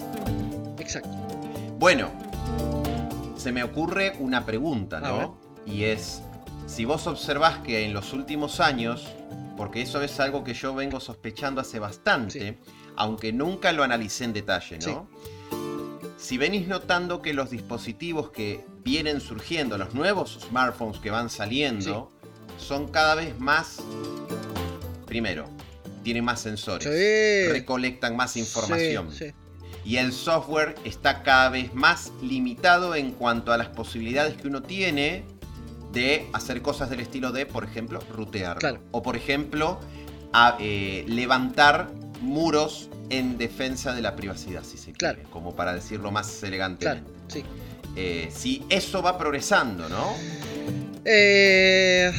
exacto. 0.78 1.10
Bueno, 1.78 2.10
se 3.36 3.52
me 3.52 3.62
ocurre 3.62 4.14
una 4.18 4.44
pregunta, 4.44 5.00
¿no? 5.00 5.38
Y 5.64 5.84
es, 5.84 6.22
si 6.66 6.84
vos 6.84 7.06
observás 7.06 7.58
que 7.58 7.84
en 7.84 7.94
los 7.94 8.12
últimos 8.12 8.60
años, 8.60 9.08
porque 9.56 9.82
eso 9.82 10.02
es 10.02 10.20
algo 10.20 10.44
que 10.44 10.54
yo 10.54 10.74
vengo 10.74 11.00
sospechando 11.00 11.60
hace 11.60 11.78
bastante, 11.78 12.58
aunque 12.96 13.32
nunca 13.32 13.72
lo 13.72 13.82
analicé 13.82 14.24
en 14.24 14.32
detalle, 14.32 14.78
¿no? 14.78 15.08
Si 16.20 16.36
venís 16.36 16.68
notando 16.68 17.22
que 17.22 17.32
los 17.32 17.50
dispositivos 17.50 18.30
que 18.30 18.64
vienen 18.84 19.20
surgiendo, 19.20 19.78
los 19.78 19.94
nuevos 19.94 20.38
smartphones 20.48 21.00
que 21.00 21.10
van 21.10 21.30
saliendo, 21.30 22.12
son 22.58 22.88
cada 22.88 23.14
vez 23.14 23.38
más, 23.38 23.82
primero, 25.06 25.48
tienen 26.02 26.24
más 26.24 26.40
sensores, 26.40 26.86
recolectan 27.50 28.16
más 28.16 28.36
información. 28.36 29.08
y 29.82 29.96
el 29.96 30.12
software 30.12 30.74
está 30.84 31.22
cada 31.22 31.48
vez 31.48 31.72
más 31.72 32.12
limitado 32.20 32.94
en 32.94 33.12
cuanto 33.12 33.52
a 33.52 33.56
las 33.56 33.68
posibilidades 33.68 34.36
que 34.36 34.46
uno 34.46 34.62
tiene 34.62 35.24
de 35.92 36.28
hacer 36.34 36.60
cosas 36.60 36.90
del 36.90 37.00
estilo 37.00 37.32
de, 37.32 37.46
por 37.46 37.64
ejemplo, 37.64 37.98
rutear. 38.14 38.58
O 38.92 39.02
por 39.02 39.16
ejemplo, 39.16 39.80
eh, 40.58 41.04
levantar 41.08 41.90
muros 42.20 42.90
en 43.10 43.36
defensa 43.36 43.92
de 43.92 44.02
la 44.02 44.16
privacidad, 44.16 44.62
si 44.64 44.78
se 44.78 44.92
quiere, 44.92 45.24
como 45.24 45.54
para 45.54 45.74
decirlo 45.74 46.10
más 46.10 46.42
elegantemente. 46.42 47.10
Claro, 47.10 47.24
sí. 47.28 47.44
Eh, 47.96 48.30
si 48.32 48.64
eso 48.68 49.02
va 49.02 49.18
progresando, 49.18 49.88
¿no? 49.88 50.14
Eh, 51.04 52.12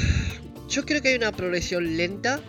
yo 0.68 0.86
creo 0.86 1.02
que 1.02 1.10
hay 1.10 1.16
una 1.16 1.32
progresión 1.32 1.98
lenta. 1.98 2.40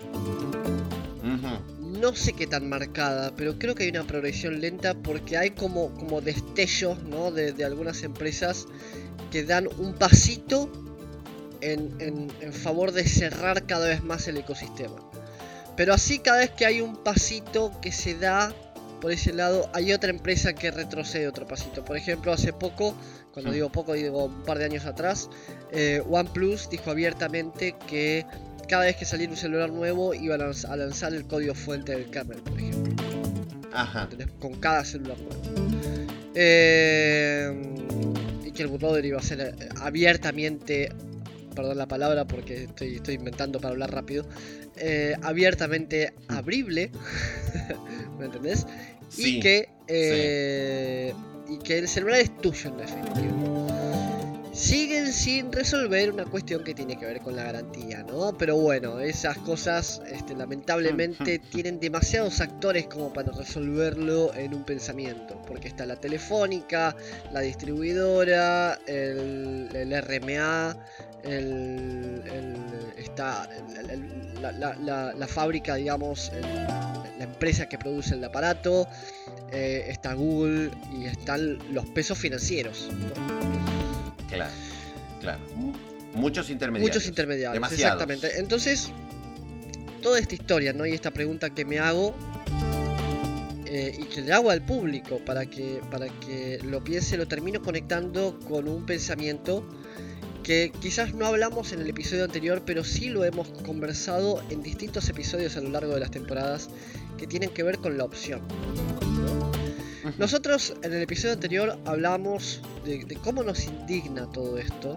No 1.81 2.17
sé 2.17 2.33
qué 2.33 2.49
tan 2.49 2.69
marcada, 2.69 3.33
pero 3.37 3.61
creo 3.61 3.77
que 3.77 3.85
hay 3.85 3.91
una 3.91 4.03
progresión 4.03 4.61
lenta 4.61 4.93
porque 4.93 5.37
hay 5.37 5.51
como, 5.51 5.95
como 5.95 6.21
destellos 6.21 7.01
¿no? 7.05 7.31
de, 7.31 7.65
algunas 7.65 8.03
empresas 8.03 8.67
que 9.31 9.45
dan 9.45 9.69
un 9.79 9.95
pasito 9.95 10.69
en, 11.61 11.95
en 12.41 12.53
favor 12.53 12.91
de 12.91 13.07
cerrar 13.07 13.67
cada 13.67 13.87
vez 13.87 14.03
más 14.03 14.27
el 14.27 14.39
ecosistema. 14.39 14.97
Pero 15.77 15.95
así 15.95 16.19
cada 16.19 16.39
vez 16.39 16.51
que 16.51 16.67
hay 16.67 16.81
un 16.81 16.97
pasito 16.97 17.73
que 17.81 17.93
se 17.93 18.17
da 18.17 18.55
por 19.01 19.11
ese 19.11 19.33
lado, 19.33 19.69
hay 19.73 19.93
otra 19.93 20.11
empresa 20.11 20.53
que 20.53 20.71
retrocede 20.71 21.27
otro 21.27 21.45
pasito. 21.45 21.85
Por 21.85 21.97
ejemplo, 21.97 22.33
hace 22.33 22.53
poco, 22.53 22.95
cuando 23.33 23.51
digo 23.51 23.69
poco, 23.71 23.95
digo 23.95 24.27
un 24.27 24.45
par 24.45 24.59
de 24.59 24.67
años 24.67 24.87
atrás, 24.87 25.29
eh, 25.73 26.01
OnePlus 26.09 26.71
dijo 26.71 26.93
abiertamente 26.93 27.75
que 27.89 28.25
cada 28.69 28.85
vez 28.85 28.97
que 28.97 29.05
saliera 29.05 29.33
un 29.33 29.37
celular 29.37 29.71
nuevo 29.71 30.15
iban 30.15 30.41
a 30.41 30.77
lanzar 30.77 31.15
el 31.15 31.27
código 31.27 31.53
fuente 31.53 31.93
del 31.93 32.11
kernel, 32.11 32.43
por 32.43 32.59
ejemplo. 32.61 33.05
Ajá. 33.73 34.09
Con 34.39 34.55
cada 34.61 34.85
celular 34.85 35.19
nuevo. 35.19 35.43
Eh, 36.35 37.75
y 38.45 38.53
que 38.53 38.63
el 38.63 38.69
bootloader 38.69 39.05
iba 39.05 39.19
a 39.19 39.23
ser 39.23 39.41
eh, 39.41 39.69
abiertamente 39.81 40.91
perdón 41.53 41.79
la 41.79 41.87
palabra 41.87 42.27
porque 42.27 42.65
estoy, 42.65 42.97
estoy 42.97 43.15
inventando 43.15 43.61
para 43.61 43.73
hablar 43.73 43.93
rápido, 43.93 44.25
eh, 44.77 45.15
abiertamente 45.23 46.15
abrible, 46.29 46.91
¿me 48.19 48.27
entendés? 48.27 48.67
y, 49.17 49.41
que, 49.41 49.69
eh, 49.89 51.13
y 51.49 51.59
que 51.59 51.79
el 51.79 51.89
celular 51.89 52.21
es 52.21 52.37
tuyo 52.39 52.71
en 52.71 52.77
definitiva. 52.79 53.62
Siguen 54.53 55.13
sin 55.15 55.51
resolver 55.51 56.13
una 56.13 56.27
cuestión 56.27 56.63
que 56.63 56.75
tiene 56.75 56.99
que 56.99 57.07
ver 57.07 57.21
con 57.21 57.35
la 57.35 57.45
garantía, 57.45 58.03
¿no? 58.03 58.37
Pero 58.37 58.57
bueno, 58.57 59.01
esas 59.01 59.39
cosas 59.39 60.03
este, 60.11 60.37
lamentablemente 60.37 61.39
tienen 61.39 61.81
demasiados 61.81 62.41
actores 62.43 62.87
como 62.87 63.13
para 63.15 63.33
resolverlo 63.33 64.35
en 64.35 64.53
un 64.53 64.65
pensamiento. 64.65 65.41
Porque 65.47 65.69
está 65.69 65.87
la 65.87 65.97
telefónica, 65.97 66.95
la 67.33 67.41
distribuidora, 67.41 68.79
el, 68.87 69.71
el 69.75 70.03
RMA, 70.03 70.77
el, 71.25 72.23
está 72.99 73.49
la, 74.43 75.27
fábrica, 75.29 75.77
digamos, 75.77 76.31
la 77.19 77.25
empresa 77.25 77.71
que 77.71 77.79
produce 77.79 78.15
el 78.17 78.25
aparato, 78.25 78.87
eh, 79.51 79.87
está 79.89 80.13
Google 80.13 80.71
y 80.93 81.07
están 81.07 81.59
los 81.73 81.87
pesos 81.87 82.19
financieros. 82.19 82.91
Claro, 84.37 84.53
claro. 85.21 85.41
Muchos 86.15 86.51
intermediarios. 86.51 86.97
Muchos 86.97 87.09
intermediarios, 87.09 87.73
exactamente. 87.73 88.39
Entonces, 88.39 88.91
toda 90.03 90.19
esta 90.19 90.35
historia, 90.35 90.73
¿no? 90.73 90.85
Y 90.85 90.93
esta 90.93 91.11
pregunta 91.11 91.51
que 91.51 91.65
me 91.65 91.79
hago 91.79 92.15
eh, 93.67 93.97
y 93.99 94.05
que 94.05 94.21
le 94.21 94.33
hago 94.33 94.51
al 94.51 94.63
público 94.63 95.19
para 95.25 95.47
que, 95.47 95.81
para 95.91 96.09
que 96.21 96.59
lo 96.63 96.85
piense, 96.85 97.17
lo 97.17 97.27
termino 97.27 97.63
conectando 97.63 98.39
con 98.41 98.69
un 98.69 98.85
pensamiento 98.85 99.67
que 100.43 100.73
quizás 100.81 101.15
no 101.15 101.27
hablamos 101.27 101.73
en 101.73 101.81
el 101.81 101.89
episodio 101.89 102.25
anterior, 102.25 102.63
pero 102.67 102.85
sí 102.85 103.09
lo 103.09 103.25
hemos 103.25 103.49
conversado 103.49 104.43
en 104.51 104.63
distintos 104.63 105.09
episodios 105.09 105.57
a 105.57 105.61
lo 105.61 105.71
largo 105.71 105.95
de 105.95 106.01
las 106.01 106.11
temporadas 106.11 106.69
que 107.17 107.27
tienen 107.27 107.51
que 107.51 107.63
ver 107.63 107.79
con 107.79 107.97
la 107.97 108.05
opción. 108.05 108.43
Nosotros 110.19 110.75
en 110.83 110.93
el 110.93 111.03
episodio 111.03 111.35
anterior 111.35 111.79
hablamos 111.85 112.61
de, 112.85 113.07
cómo 113.23 113.43
nos 113.43 113.65
indigna 113.67 114.29
todo 114.33 114.59
esto 114.59 114.97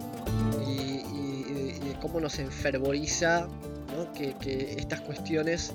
y, 0.66 1.02
de 1.74 1.96
cómo 2.00 2.20
nos 2.20 2.38
enfervoriza 2.38 3.48
que, 4.14 4.76
estas 4.78 5.00
cuestiones 5.02 5.72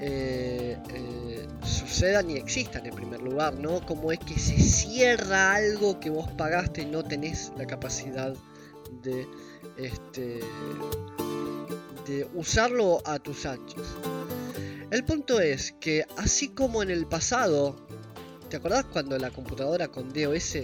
eh, 0.00 0.76
eh, 0.90 1.46
sucedan 1.64 2.30
y 2.30 2.36
existan 2.36 2.86
en 2.86 2.94
primer 2.94 3.22
lugar, 3.22 3.54
¿no? 3.54 3.80
Como 3.86 4.10
es 4.12 4.18
que 4.18 4.38
se 4.38 4.58
cierra 4.58 5.54
algo 5.54 6.00
que 6.00 6.10
vos 6.10 6.28
pagaste 6.32 6.82
y 6.82 6.86
no 6.86 7.04
tenés 7.04 7.52
la 7.56 7.66
capacidad 7.66 8.34
de, 9.02 9.26
este, 9.76 10.40
de 12.06 12.28
usarlo 12.34 13.00
a 13.06 13.18
tus 13.18 13.46
anchos. 13.46 13.86
El 14.90 15.04
punto 15.04 15.40
es 15.40 15.72
que 15.80 16.04
así 16.16 16.48
como 16.48 16.82
en 16.82 16.90
el 16.90 17.06
pasado, 17.06 17.85
¿te 18.48 18.56
acordás 18.56 18.84
cuando 18.84 19.18
la 19.18 19.30
computadora 19.30 19.88
con 19.88 20.12
DOS 20.12 20.56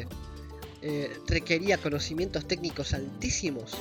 eh, 0.83 1.17
requería 1.27 1.79
conocimientos 1.79 2.47
técnicos 2.47 2.95
altísimos? 2.95 3.73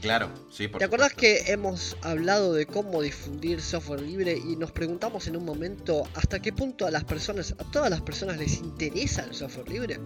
Claro, 0.00 0.30
sí, 0.50 0.66
por 0.66 0.78
¿Te 0.78 0.86
acordás 0.86 1.12
que 1.12 1.52
hemos 1.52 1.96
hablado 2.00 2.54
de 2.54 2.64
cómo 2.64 3.02
difundir 3.02 3.60
software 3.60 4.00
libre 4.00 4.32
y 4.32 4.56
nos 4.56 4.72
preguntamos 4.72 5.26
en 5.26 5.36
un 5.36 5.44
momento 5.44 6.04
hasta 6.14 6.40
qué 6.40 6.54
punto 6.54 6.86
a 6.86 6.90
las 6.90 7.04
personas, 7.04 7.54
a 7.58 7.70
todas 7.70 7.90
las 7.90 8.00
personas 8.00 8.38
les 8.38 8.58
interesa 8.58 9.24
el 9.24 9.34
software 9.34 9.68
libre? 9.68 10.00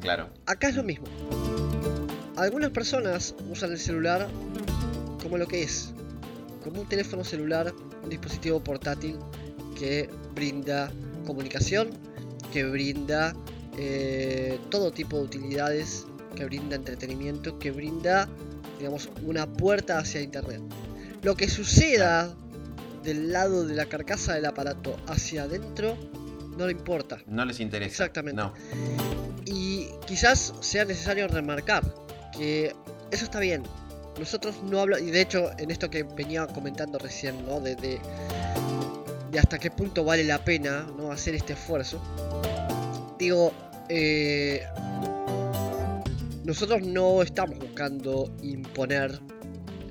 Claro. 0.00 0.30
Acá 0.46 0.70
es 0.70 0.76
lo 0.76 0.82
mismo. 0.82 1.06
Algunas 2.36 2.70
personas 2.70 3.34
usan 3.50 3.72
el 3.72 3.78
celular 3.78 4.28
como 5.22 5.36
lo 5.36 5.46
que 5.46 5.62
es, 5.62 5.92
como 6.64 6.80
un 6.80 6.88
teléfono 6.88 7.22
celular, 7.22 7.74
un 8.02 8.08
dispositivo 8.08 8.64
portátil 8.64 9.18
que 9.78 10.08
brinda 10.34 10.90
comunicación, 11.30 11.90
que 12.52 12.64
brinda 12.64 13.34
eh, 13.78 14.58
todo 14.68 14.90
tipo 14.90 15.16
de 15.18 15.22
utilidades, 15.22 16.06
que 16.34 16.44
brinda 16.44 16.74
entretenimiento, 16.74 17.58
que 17.58 17.70
brinda, 17.70 18.28
digamos, 18.78 19.08
una 19.24 19.46
puerta 19.46 19.98
hacia 19.98 20.20
Internet. 20.20 20.60
Lo 21.22 21.36
que 21.36 21.48
suceda 21.48 22.34
del 23.04 23.30
lado 23.32 23.64
de 23.64 23.74
la 23.74 23.86
carcasa 23.86 24.34
del 24.34 24.46
aparato 24.46 24.96
hacia 25.06 25.44
adentro 25.44 25.96
no 26.58 26.66
le 26.66 26.72
importa. 26.72 27.18
No 27.26 27.44
les 27.44 27.60
interesa. 27.60 28.04
Exactamente. 28.04 28.42
Y 29.46 29.88
quizás 30.06 30.52
sea 30.60 30.84
necesario 30.84 31.28
remarcar 31.28 31.94
que 32.36 32.74
eso 33.12 33.24
está 33.24 33.38
bien. 33.38 33.62
Nosotros 34.18 34.56
no 34.64 34.80
hablamos, 34.80 35.06
y 35.06 35.10
de 35.12 35.20
hecho 35.20 35.50
en 35.58 35.70
esto 35.70 35.88
que 35.88 36.02
venía 36.02 36.46
comentando 36.48 36.98
recién, 36.98 37.46
¿no? 37.46 37.60
De, 37.60 37.76
de, 37.76 38.00
hasta 39.38 39.58
qué 39.58 39.70
punto 39.70 40.04
vale 40.04 40.24
la 40.24 40.44
pena 40.44 40.86
¿no? 40.96 41.12
hacer 41.12 41.34
este 41.34 41.52
esfuerzo. 41.52 42.00
Digo, 43.18 43.52
eh, 43.88 44.62
nosotros 46.44 46.82
no 46.82 47.22
estamos 47.22 47.58
buscando 47.58 48.34
imponer 48.42 49.20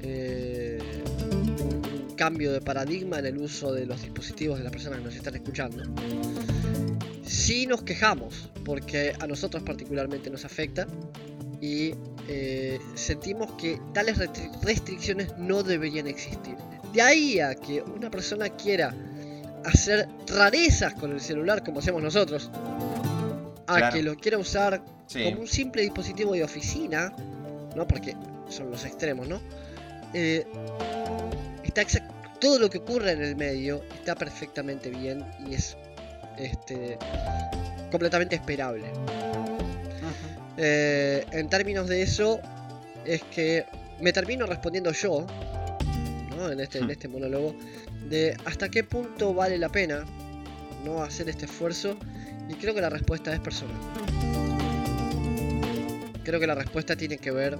eh, 0.02 0.80
un 1.32 2.15
cambio 2.15 2.52
de 2.52 2.62
paradigma 2.62 3.19
en 3.19 3.28
el 3.28 3.38
uso 3.38 3.71
de 3.71 3.86
los 3.86 4.02
dispositivos 4.02 4.58
de 4.58 4.63
las 4.63 4.73
personas 4.73 4.99
que 4.99 5.06
nos 5.06 5.15
están 5.15 5.36
escuchando. 5.36 5.84
Sí 7.23 7.65
nos 7.65 7.84
quejamos, 7.84 8.49
porque 8.65 9.13
a 9.19 9.28
nosotros 9.28 9.63
particularmente 9.63 10.30
nos 10.30 10.43
afecta 10.43 10.88
y 11.62 11.93
eh, 12.28 12.80
sentimos 12.95 13.52
que 13.54 13.80
tales 13.93 14.17
restricciones 14.63 15.38
no 15.38 15.63
deberían 15.63 16.08
existir. 16.08 16.56
De 16.93 17.02
ahí 17.02 17.39
a 17.39 17.54
que 17.56 17.82
una 17.82 18.10
persona 18.10 18.49
quiera 18.49 18.95
hacer 19.65 20.07
rarezas 20.27 20.93
con 20.93 21.11
el 21.11 21.19
celular 21.19 21.63
como 21.63 21.79
hacemos 21.79 22.01
nosotros, 22.01 22.49
a 23.67 23.89
que 23.89 24.01
lo 24.01 24.15
quiera 24.15 24.37
usar 24.37 24.81
como 25.11 25.41
un 25.41 25.47
simple 25.47 25.81
dispositivo 25.81 26.33
de 26.33 26.43
oficina, 26.43 27.13
¿no? 27.75 27.87
Porque 27.87 28.15
son 28.49 28.71
los 28.71 28.85
extremos, 28.85 29.27
¿no? 29.27 29.41
Eh, 30.13 30.45
está 31.63 31.83
todo 32.39 32.57
lo 32.57 32.69
que 32.69 32.79
ocurre 32.79 33.11
en 33.11 33.21
el 33.21 33.35
medio 33.35 33.83
está 33.93 34.15
perfectamente 34.15 34.89
bien 34.89 35.25
y 35.45 35.53
es 35.53 35.77
este, 36.37 36.97
completamente 37.91 38.35
esperable. 38.35 38.85
Eh, 40.57 41.25
en 41.31 41.49
términos 41.49 41.87
de 41.87 42.01
eso, 42.01 42.39
es 43.05 43.21
que 43.23 43.65
me 44.01 44.13
termino 44.13 44.45
respondiendo 44.45 44.91
yo, 44.91 45.25
en, 46.52 46.60
este, 46.60 46.80
en 46.80 46.88
hmm. 46.88 46.91
este 46.91 47.08
monólogo, 47.08 47.56
de 48.10 48.38
hasta 48.45 48.69
qué 48.69 48.84
punto 48.84 49.34
vale 49.34 49.58
la 49.58 49.69
pena 49.69 50.06
no 50.84 51.04
hacer 51.04 51.30
este 51.30 51.45
esfuerzo. 51.45 51.97
Y 52.47 52.54
creo 52.56 52.73
que 52.73 52.82
la 52.82 52.89
respuesta 52.89 53.34
es 53.34 53.39
personal. 53.39 53.75
Creo 56.23 56.39
que 56.39 56.47
la 56.47 56.56
respuesta 56.56 56.95
tiene 56.95 57.17
que 57.17 57.32
ver 57.32 57.58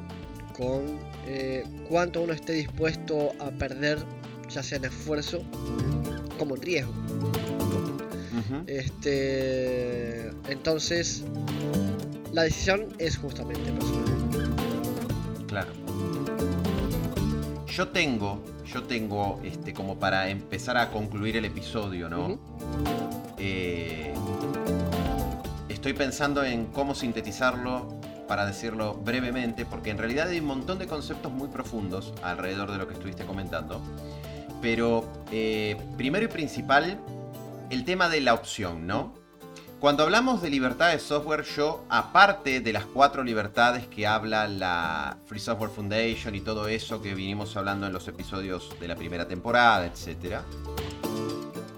con 0.58 1.00
eh, 1.28 1.64
cuánto 1.88 2.22
uno 2.22 2.34
esté 2.34 2.54
dispuesto 2.54 3.34
a 3.40 3.52
perder, 3.52 4.00
ya 4.50 4.64
sea 4.64 4.78
en 4.78 4.86
esfuerzo 4.86 5.44
como 6.38 6.56
en 6.56 6.62
riesgo. 6.62 6.94
Este, 8.66 10.28
entonces, 10.48 11.24
la 12.34 12.44
decisión 12.44 12.88
es 12.98 13.18
justamente 13.18 13.72
personal. 13.72 14.56
Claro. 15.48 15.72
Yo 17.68 17.88
tengo, 17.90 18.44
yo 18.74 18.84
tengo, 18.84 19.40
este, 19.44 19.74
como 19.74 19.98
para 19.98 20.30
empezar 20.30 20.78
a 20.78 20.90
concluir 20.90 21.38
el 21.38 21.46
episodio, 21.46 22.10
¿no? 22.10 22.40
Eh, 23.38 24.14
estoy 25.68 25.94
pensando 25.94 26.44
en 26.44 26.66
cómo 26.68 26.94
sintetizarlo 26.94 28.00
para 28.28 28.46
decirlo 28.46 28.94
brevemente, 28.94 29.66
porque 29.66 29.90
en 29.90 29.98
realidad 29.98 30.30
hay 30.30 30.40
un 30.40 30.46
montón 30.46 30.78
de 30.78 30.88
conceptos 30.88 31.32
muy 31.32 31.48
profundos 31.48 32.14
alrededor 32.22 32.72
de 32.72 32.78
lo 32.78 32.88
que 32.88 32.94
estuviste 32.94 33.26
comentando. 33.26 33.82
Pero 34.62 35.04
eh, 35.32 35.78
primero 35.98 36.26
y 36.26 36.28
principal, 36.28 37.00
el 37.70 37.86
tema 37.86 38.08
de 38.08 38.22
la 38.22 38.34
opción, 38.34 38.86
¿no? 38.86 39.19
Cuando 39.80 40.04
hablamos 40.04 40.42
de 40.42 40.50
libertad 40.50 40.92
de 40.92 41.00
software, 41.00 41.46
yo, 41.56 41.86
aparte 41.88 42.60
de 42.60 42.74
las 42.74 42.84
cuatro 42.86 43.24
libertades 43.24 43.88
que 43.88 44.06
habla 44.06 44.46
la 44.46 45.18
Free 45.26 45.40
Software 45.40 45.70
Foundation 45.70 46.36
y 46.36 46.42
todo 46.42 46.68
eso 46.68 47.02
que 47.02 47.16
vinimos 47.16 47.56
hablando 47.56 47.88
en 47.88 47.94
los 47.94 48.06
episodios 48.10 48.78
de 48.78 48.90
la 48.90 48.98
primera 48.98 49.26
temporada, 49.26 49.86
etc., 49.86 50.40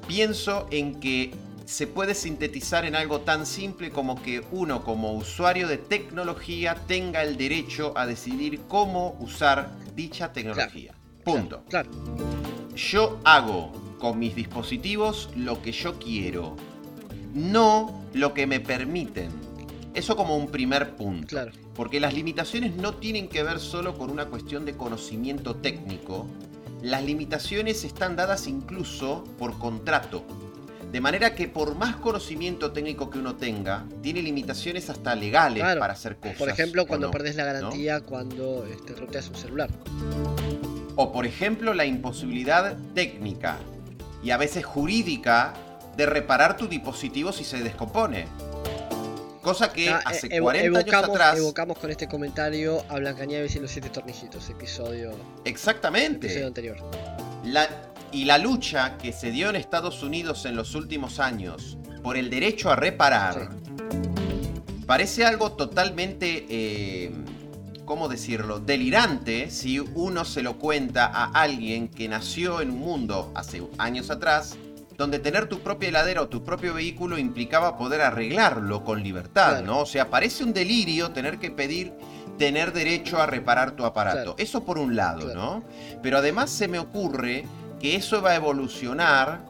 pienso 0.07 0.65
en 0.71 0.99
que 0.99 1.31
se 1.65 1.85
puede 1.85 2.15
sintetizar 2.15 2.85
en 2.85 2.95
algo 2.95 3.21
tan 3.21 3.45
simple 3.45 3.91
como 3.91 4.19
que 4.19 4.43
uno 4.51 4.83
como 4.83 5.13
usuario 5.13 5.67
de 5.67 5.77
tecnología 5.77 6.73
tenga 6.87 7.21
el 7.21 7.37
derecho 7.37 7.93
a 7.95 8.07
decidir 8.07 8.61
cómo 8.67 9.15
usar 9.19 9.69
dicha 9.95 10.33
tecnología. 10.33 10.95
Punto. 11.23 11.63
claro. 11.69 11.91
Yo 12.75 13.19
hago 13.25 13.71
con 13.99 14.17
mis 14.17 14.33
dispositivos 14.33 15.29
lo 15.35 15.61
que 15.61 15.71
yo 15.71 15.99
quiero 15.99 16.55
no 17.33 18.03
lo 18.13 18.33
que 18.33 18.47
me 18.47 18.59
permiten. 18.59 19.29
Eso 19.93 20.15
como 20.15 20.37
un 20.37 20.47
primer 20.47 20.95
punto. 20.95 21.27
Claro. 21.27 21.51
Porque 21.75 21.99
las 21.99 22.13
limitaciones 22.13 22.75
no 22.75 22.95
tienen 22.95 23.27
que 23.27 23.43
ver 23.43 23.59
solo 23.59 23.97
con 23.97 24.09
una 24.09 24.25
cuestión 24.25 24.65
de 24.65 24.73
conocimiento 24.73 25.55
técnico. 25.55 26.27
Las 26.81 27.03
limitaciones 27.03 27.83
están 27.83 28.15
dadas 28.15 28.47
incluso 28.47 29.23
por 29.37 29.57
contrato. 29.57 30.23
De 30.91 30.99
manera 30.99 31.35
que 31.35 31.47
por 31.47 31.75
más 31.75 31.95
conocimiento 31.95 32.71
técnico 32.73 33.09
que 33.09 33.19
uno 33.19 33.35
tenga, 33.35 33.85
tiene 34.01 34.21
limitaciones 34.21 34.89
hasta 34.89 35.15
legales 35.15 35.63
para 35.63 35.93
hacer 35.93 36.17
cosas. 36.17 36.37
Por 36.37 36.49
ejemplo, 36.49 36.85
cuando 36.85 37.09
perdés 37.11 37.35
la 37.35 37.45
garantía 37.45 38.01
cuando 38.01 38.65
este, 38.65 38.93
roteas 38.95 39.29
un 39.29 39.35
celular. 39.35 39.69
O 40.97 41.13
por 41.13 41.25
ejemplo, 41.25 41.73
la 41.73 41.85
imposibilidad 41.85 42.77
técnica 42.93 43.57
y 44.21 44.31
a 44.31 44.37
veces 44.37 44.65
jurídica 44.65 45.53
de 45.95 46.05
reparar 46.05 46.57
tu 46.57 46.67
dispositivo 46.67 47.31
si 47.31 47.43
se 47.43 47.61
descompone. 47.61 48.25
Cosa 49.41 49.73
que 49.73 49.89
ah, 49.89 50.01
hace 50.05 50.39
40 50.39 50.79
años 50.79 50.93
atrás. 50.93 51.37
Evocamos 51.37 51.79
con 51.79 51.89
este 51.89 52.07
comentario 52.07 52.85
a 52.89 52.99
Blancanieves 52.99 53.55
y 53.55 53.59
los 53.59 53.71
siete 53.71 53.89
tornillitos, 53.89 54.49
episodio. 54.49 55.11
Exactamente. 55.45 56.27
Episodio 56.27 56.47
anterior. 56.47 56.77
La, 57.43 57.67
y 58.11 58.25
la 58.25 58.37
lucha 58.37 58.97
que 58.97 59.11
se 59.13 59.31
dio 59.31 59.49
en 59.49 59.55
Estados 59.55 60.03
Unidos 60.03 60.45
en 60.45 60.55
los 60.55 60.75
últimos 60.75 61.19
años 61.19 61.77
por 62.03 62.17
el 62.17 62.29
derecho 62.29 62.69
a 62.69 62.75
reparar. 62.75 63.49
parece 64.85 65.25
algo 65.25 65.53
totalmente, 65.53 66.45
eh, 66.49 67.11
¿cómo 67.85 68.09
decirlo?, 68.09 68.59
delirante 68.59 69.49
si 69.49 69.79
uno 69.79 70.25
se 70.25 70.41
lo 70.43 70.59
cuenta 70.59 71.05
a 71.05 71.31
alguien 71.31 71.87
que 71.87 72.09
nació 72.09 72.61
en 72.61 72.71
un 72.71 72.79
mundo 72.79 73.31
hace 73.33 73.63
años 73.77 74.09
atrás, 74.09 74.57
donde 75.01 75.17
tener 75.17 75.47
tu 75.47 75.61
propia 75.61 75.89
heladera 75.89 76.21
o 76.21 76.27
tu 76.27 76.43
propio 76.43 76.75
vehículo 76.75 77.17
implicaba 77.17 77.75
poder 77.75 78.01
arreglarlo 78.01 78.83
con 78.83 79.01
libertad, 79.01 79.63
¿no? 79.63 79.79
O 79.79 79.85
sea, 79.87 80.11
parece 80.11 80.43
un 80.43 80.53
delirio 80.53 81.09
tener 81.09 81.39
que 81.39 81.49
pedir 81.49 81.91
tener 82.37 82.71
derecho 82.71 83.19
a 83.19 83.25
reparar 83.25 83.71
tu 83.71 83.83
aparato. 83.83 84.35
Eso 84.37 84.63
por 84.63 84.77
un 84.77 84.95
lado, 84.95 85.33
¿no? 85.33 85.63
Pero 86.03 86.19
además 86.19 86.51
se 86.51 86.67
me 86.67 86.77
ocurre 86.77 87.45
que 87.79 87.95
eso 87.95 88.21
va 88.21 88.31
a 88.31 88.35
evolucionar 88.35 89.41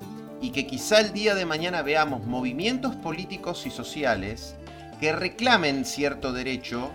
y 0.41 0.51
que 0.51 0.65
quizá 0.65 1.01
el 1.01 1.11
día 1.11 1.35
de 1.35 1.45
mañana 1.45 1.81
veamos 1.81 2.25
movimientos 2.25 2.95
políticos 2.95 3.65
y 3.65 3.71
sociales 3.71 4.55
que 5.01 5.11
reclamen 5.11 5.83
cierto 5.83 6.31
derecho, 6.31 6.91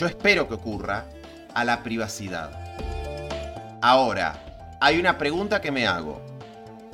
yo 0.00 0.06
espero 0.06 0.48
que 0.48 0.54
ocurra, 0.54 1.04
a 1.54 1.64
la 1.64 1.84
privacidad. 1.84 2.50
Ahora, 3.80 4.34
hay 4.80 4.98
una 4.98 5.16
pregunta 5.16 5.60
que 5.60 5.70
me 5.70 5.86
hago. 5.86 6.23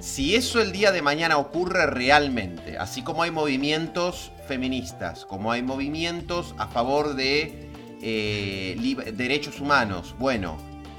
Si 0.01 0.35
eso 0.35 0.63
el 0.63 0.73
día 0.73 0.93
de 0.93 1.03
mañana 1.03 1.37
ocurre 1.37 1.85
realmente, 1.87 2.79
así 2.79 3.03
como 3.03 3.23
hay 3.23 3.31
movimientos 3.31 4.33
feministas, 4.49 5.27
como 5.27 5.53
hay 5.53 5.63
movimientos 5.63 6.55
a 6.57 6.69
favor 6.69 7.15
de 7.17 7.69
eh, 8.01 9.13
derechos 9.15 9.61
humanos, 9.61 10.15
bueno, 10.19 10.57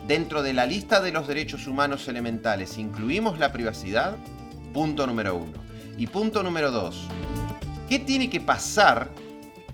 dentro 0.08 0.44
de 0.44 0.54
la 0.54 0.68
lista 0.68 1.02
de 1.02 1.12
los 1.12 1.28
derechos 1.28 1.66
humanos 1.66 2.08
elementales 2.08 2.78
incluimos 2.78 3.40
la 3.40 3.52
privacidad, 3.52 4.18
punto 4.72 5.08
número 5.08 5.36
uno. 5.36 5.58
Y 5.98 6.06
punto 6.06 6.44
número 6.44 6.70
dos, 6.70 7.08
¿qué 7.90 7.98
tiene 7.98 8.30
que 8.30 8.40
pasar? 8.40 9.10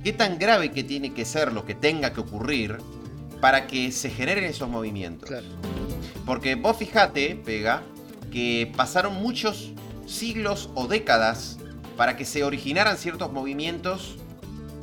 ¿Qué 0.06 0.13
tan 0.13 0.40
grave 0.40 0.72
que 0.72 0.86
tiene 0.86 1.13
que 1.13 1.26
ser 1.26 1.52
lo 1.52 1.66
que 1.66 1.76
tenga 1.76 2.13
que 2.13 2.22
ocurrir 2.22 2.78
para 3.42 3.68
que 3.68 3.92
se 3.92 4.10
generen 4.10 4.46
esos 4.46 4.70
movimientos? 4.70 5.30
Porque 6.26 6.56
vos 6.56 6.78
fijate, 6.78 7.36
pega, 7.36 7.84
que 8.32 8.72
pasaron 8.76 9.16
muchos 9.16 9.72
siglos 10.06 10.70
o 10.76 10.88
décadas 10.88 11.58
para 11.96 12.16
que 12.16 12.26
se 12.26 12.44
originaran 12.44 12.98
ciertos 12.98 13.32
movimientos 13.32 14.18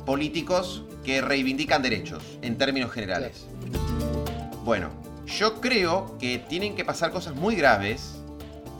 políticos 0.05 0.83
que 1.03 1.21
reivindican 1.21 1.81
derechos, 1.81 2.23
en 2.41 2.57
términos 2.57 2.91
generales. 2.91 3.45
Bueno, 4.63 4.89
yo 5.25 5.61
creo 5.61 6.17
que 6.19 6.39
tienen 6.39 6.75
que 6.75 6.83
pasar 6.83 7.11
cosas 7.11 7.35
muy 7.35 7.55
graves, 7.55 8.15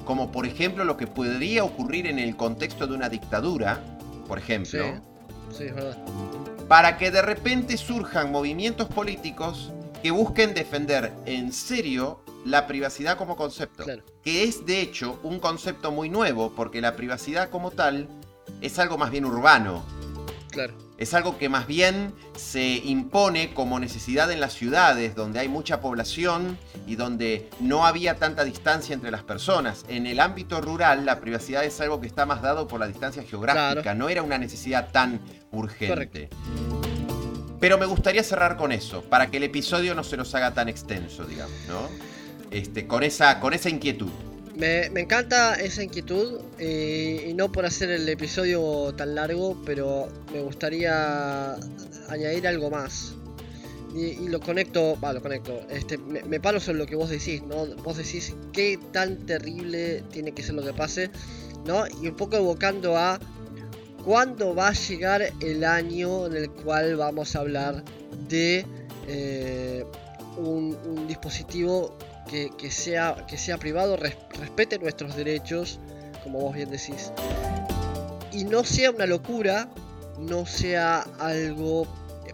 como 0.05 0.31
por 0.31 0.45
ejemplo 0.45 0.83
lo 0.83 0.97
que 0.97 1.07
podría 1.07 1.63
ocurrir 1.63 2.07
en 2.07 2.19
el 2.19 2.35
contexto 2.35 2.87
de 2.87 2.95
una 2.95 3.09
dictadura, 3.09 3.81
por 4.27 4.37
ejemplo. 4.37 4.83
Sí, 5.51 5.65
verdad. 5.65 5.97
Para 6.67 6.97
que 6.97 7.11
de 7.11 7.21
repente 7.21 7.77
surjan 7.77 8.31
movimientos 8.31 8.87
políticos 8.87 9.71
que 10.01 10.11
busquen 10.11 10.53
defender 10.53 11.13
en 11.25 11.51
serio 11.51 12.24
la 12.45 12.67
privacidad 12.67 13.17
como 13.17 13.35
concepto. 13.35 13.83
Que 14.23 14.43
es 14.43 14.65
de 14.65 14.79
hecho 14.79 15.19
un 15.23 15.39
concepto 15.39 15.91
muy 15.91 16.09
nuevo, 16.09 16.53
porque 16.55 16.79
la 16.79 16.95
privacidad 16.95 17.49
como 17.49 17.71
tal 17.71 18.07
es 18.61 18.79
algo 18.79 18.97
más 18.97 19.11
bien 19.11 19.25
urbano. 19.25 19.83
Claro. 20.51 20.73
Es 20.97 21.13
algo 21.13 21.37
que 21.37 21.49
más 21.49 21.67
bien 21.67 22.13
se 22.37 22.63
impone 22.63 23.53
como 23.53 23.77
necesidad 23.79 24.31
en 24.31 24.39
las 24.39 24.53
ciudades, 24.53 25.13
donde 25.13 25.39
hay 25.39 25.49
mucha 25.49 25.81
población 25.81 26.57
y 26.87 26.95
donde 26.95 27.49
no 27.59 27.85
había 27.85 28.15
tanta 28.15 28.45
distancia 28.45 28.93
entre 28.93 29.11
las 29.11 29.23
personas. 29.23 29.83
En 29.89 30.05
el 30.05 30.21
ámbito 30.21 30.61
rural, 30.61 31.05
la 31.05 31.19
privacidad 31.19 31.65
es 31.65 31.81
algo 31.81 31.99
que 31.99 32.07
está 32.07 32.25
más 32.25 32.41
dado 32.41 32.69
por 32.69 32.79
la 32.79 32.87
distancia 32.87 33.23
geográfica, 33.23 33.93
no 33.93 34.07
era 34.07 34.21
una 34.21 34.37
necesidad 34.37 34.91
tan 34.91 35.19
urgente. 35.51 36.29
Pero 37.59 37.77
me 37.77 37.85
gustaría 37.85 38.23
cerrar 38.23 38.55
con 38.55 38.71
eso, 38.71 39.01
para 39.01 39.29
que 39.29 39.37
el 39.37 39.43
episodio 39.43 39.95
no 39.95 40.03
se 40.05 40.15
nos 40.15 40.33
haga 40.35 40.53
tan 40.53 40.69
extenso, 40.69 41.25
digamos, 41.25 41.57
¿no? 41.67 42.14
Este, 42.55 42.87
con, 42.87 43.03
esa, 43.03 43.41
con 43.41 43.53
esa 43.53 43.69
inquietud. 43.69 44.07
Me, 44.55 44.85
encanta 44.85 45.55
esa 45.55 45.83
inquietud 45.83 46.39
eh, 46.57 47.27
y 47.29 47.33
no 47.33 47.51
por 47.51 47.65
hacer 47.65 47.89
el 47.91 48.07
episodio 48.07 48.93
tan 48.95 49.13
largo, 49.13 49.61
pero 49.65 50.07
me 50.31 50.39
gustaría 50.39 51.55
añadir 52.07 52.47
algo 52.47 52.69
más. 52.69 53.13
Y, 53.93 54.29
lo 54.29 54.39
conecto, 54.39 54.97
va, 55.03 55.11
lo 55.11 55.21
conecto. 55.21 55.59
Este, 55.69 55.97
me, 55.97 56.39
paro 56.39 56.61
sobre 56.61 56.77
lo 56.77 56.85
que 56.85 56.95
vos 56.95 57.09
decís, 57.09 57.43
¿no? 57.43 57.65
Vos 57.83 57.97
decís 57.97 58.33
qué 58.53 58.79
tan 58.93 59.17
terrible 59.25 60.01
tiene 60.13 60.31
que 60.31 60.41
ser 60.41 60.55
lo 60.55 60.63
que 60.63 60.71
pase, 60.71 61.09
¿no? 61.65 61.83
Y 62.01 62.07
un 62.07 62.15
poco 62.15 62.37
evocando 62.37 62.95
a 62.95 63.19
cuándo 64.05 64.55
va 64.55 64.69
a 64.69 64.73
llegar 64.73 65.23
el 65.41 65.65
año 65.65 66.27
en 66.27 66.37
el 66.37 66.49
cual 66.49 66.95
vamos 66.95 67.35
a 67.35 67.39
hablar 67.39 67.83
de 68.29 68.65
eh, 69.09 69.85
un 70.37 71.05
dispositivo 71.05 71.97
que, 72.25 72.71
sea, 72.71 73.25
que 73.27 73.37
sea 73.37 73.57
privado, 73.57 73.97
respete 73.97 74.79
nuestros 74.79 75.15
derechos, 75.15 75.79
como 76.23 76.39
vos 76.39 76.55
bien 76.55 76.69
decís. 76.69 77.11
Y 78.31 78.43
no 78.43 78.63
sea 78.63 78.91
una 78.91 79.05
locura, 79.05 79.69
no 80.19 80.45
sea 80.45 81.01
algo 81.19 81.87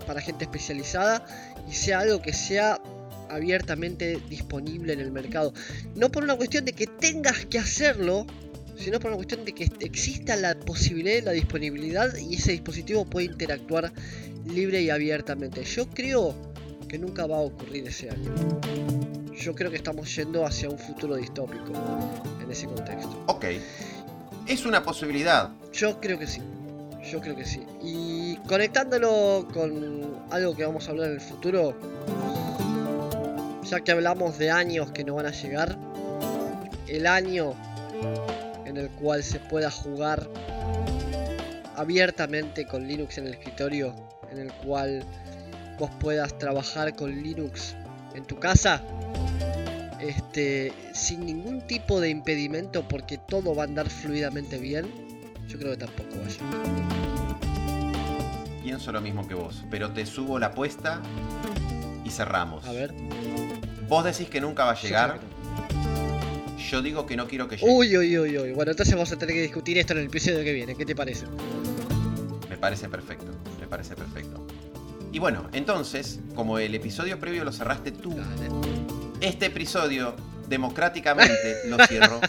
para 0.08 0.22
gente 0.22 0.46
especializada 0.46 1.26
y 1.70 1.74
sea 1.74 2.00
algo 2.00 2.22
que 2.22 2.34
sea 2.34 2.82
abiertamente 3.30 4.20
disponible 4.30 4.94
en 4.94 5.00
el 5.00 5.12
mercado. 5.12 5.54
No 5.96 6.10
por 6.10 6.24
una 6.24 6.36
cuestión 6.36 6.66
de 6.66 6.74
que 6.74 6.88
tengas 6.88 7.46
que 7.46 7.60
hacerlo, 7.60 8.26
sino 8.78 9.00
por 9.00 9.12
una 9.12 9.18
cuestión 9.18 9.46
de 9.46 9.54
que 9.54 9.70
exista 9.80 10.36
la 10.36 10.60
posibilidad 10.60 11.24
la 11.24 11.32
disponibilidad 11.32 12.16
y 12.18 12.36
ese 12.36 12.54
dispositivo 12.54 13.06
puede 13.06 13.28
interactuar 13.28 13.92
libre 14.46 14.82
y 14.82 14.90
abiertamente. 14.90 15.64
Yo 15.64 15.88
creo 15.90 16.36
que 16.88 16.98
nunca 16.98 17.28
va 17.28 17.38
a 17.38 17.42
ocurrir 17.42 17.88
ese 17.88 18.10
año 18.10 18.34
yo 19.36 19.56
creo 19.56 19.70
que 19.70 19.78
estamos 19.78 20.14
yendo 20.16 20.46
hacia 20.46 20.70
un 20.70 20.78
futuro 20.78 21.16
distópico 21.16 21.74
en 22.42 22.52
ese 22.52 22.68
contexto. 22.68 23.24
Ok. 23.28 23.46
Es 24.48 24.66
una 24.66 24.84
posibilidad. 24.84 25.50
Yo 25.74 26.00
creo 26.00 26.20
que 26.20 26.28
sí. 26.28 26.42
Yo 27.10 27.20
creo 27.22 27.36
que 27.36 27.46
sí. 27.46 27.66
Y 27.82 28.38
conectándolo 28.48 29.48
con 29.54 30.24
algo 30.30 30.56
que 30.56 30.66
vamos 30.66 30.88
a 30.88 30.92
hablar 30.92 31.08
en 31.08 31.14
el 31.16 31.22
futuro, 31.22 31.76
ya 33.64 33.80
que 33.80 33.92
hablamos 33.92 34.38
de 34.38 34.52
años 34.52 34.92
que 34.92 35.04
no 35.04 35.16
van 35.16 35.26
a 35.26 35.32
llegar, 35.32 35.78
el 36.88 37.08
año 37.08 37.54
en 38.66 38.78
el 38.78 38.90
cual 38.92 39.24
se 39.24 39.40
pueda 39.40 39.72
jugar 39.72 40.28
abiertamente 41.76 42.68
con 42.68 42.88
Linux 42.88 43.18
en 43.18 43.28
el 43.28 43.34
escritorio, 43.34 43.96
en 44.32 44.40
el 44.40 44.54
cual 44.54 45.04
vos 45.80 45.90
puedas 46.00 46.38
trabajar 46.38 46.96
con 46.96 47.12
Linux 47.24 47.76
en 48.16 48.26
tu 48.26 48.40
casa, 48.40 48.84
este, 50.00 50.74
sin 50.94 51.26
ningún 51.26 51.66
tipo 51.68 52.00
de 52.00 52.10
impedimento 52.10 52.88
porque 52.88 53.18
todo 53.18 53.56
va 53.56 53.64
a 53.64 53.66
andar 53.68 53.90
fluidamente 53.90 54.58
bien, 54.58 54.86
yo 55.48 55.58
creo 55.60 55.72
que 55.72 55.78
tampoco 55.78 56.10
va 56.20 56.26
a 56.26 56.30
llegar. 56.30 57.42
Pienso 58.64 58.92
lo 58.92 59.02
mismo 59.02 59.28
que 59.28 59.34
vos, 59.34 59.64
pero 59.70 59.92
te 59.92 60.06
subo 60.06 60.40
la 60.40 60.48
apuesta 60.48 61.02
y 62.06 62.10
cerramos. 62.10 62.66
A 62.66 62.72
ver. 62.72 62.94
Vos 63.88 64.04
decís 64.06 64.30
que 64.30 64.40
nunca 64.40 64.66
va 64.66 64.72
a 64.72 64.82
llegar. 64.82 65.20
Yo, 66.70 66.82
digo 66.82 67.06
que 67.06 67.18
no 67.18 67.28
quiero 67.28 67.50
que 67.50 67.58
llegue. 67.58 67.70
Uy, 67.70 67.98
uy, 67.98 68.18
uy, 68.18 68.38
uy. 68.38 68.52
Bueno, 68.54 68.72
entonces 68.72 68.96
vamos 68.96 69.12
a 69.12 69.18
tener 69.18 69.36
que 69.36 69.42
discutir 69.42 69.78
esto 69.78 69.94
en 69.94 70.00
el 70.00 70.06
episodio 70.06 70.44
que 70.44 70.54
viene. 70.54 70.76
¿Qué 70.76 70.86
te 70.86 70.96
parece? 70.96 71.26
Me 72.50 72.56
parece 72.56 72.88
perfecto. 72.88 73.32
Me 73.60 73.68
parece 73.68 73.96
perfecto. 73.96 74.48
Y 75.12 75.20
bueno, 75.20 75.50
entonces, 75.52 76.20
como 76.36 76.58
el 76.58 76.74
episodio 76.74 77.20
previo 77.20 77.44
lo 77.44 77.52
cerraste 77.52 77.92
tú, 77.92 78.16
este 79.20 79.48
episodio 79.48 80.16
democráticamente 80.48 81.68
lo 81.68 81.78
cierro. 81.86 82.22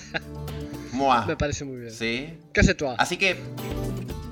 Moa. 0.92 1.24
Me 1.26 1.36
parece 1.36 1.64
muy 1.64 1.78
bien. 1.78 1.92
Sí. 1.92 2.38
¿Qué 2.52 2.60
hace 2.60 2.74
tú? 2.74 2.88
Así 2.98 3.16
que 3.16 3.36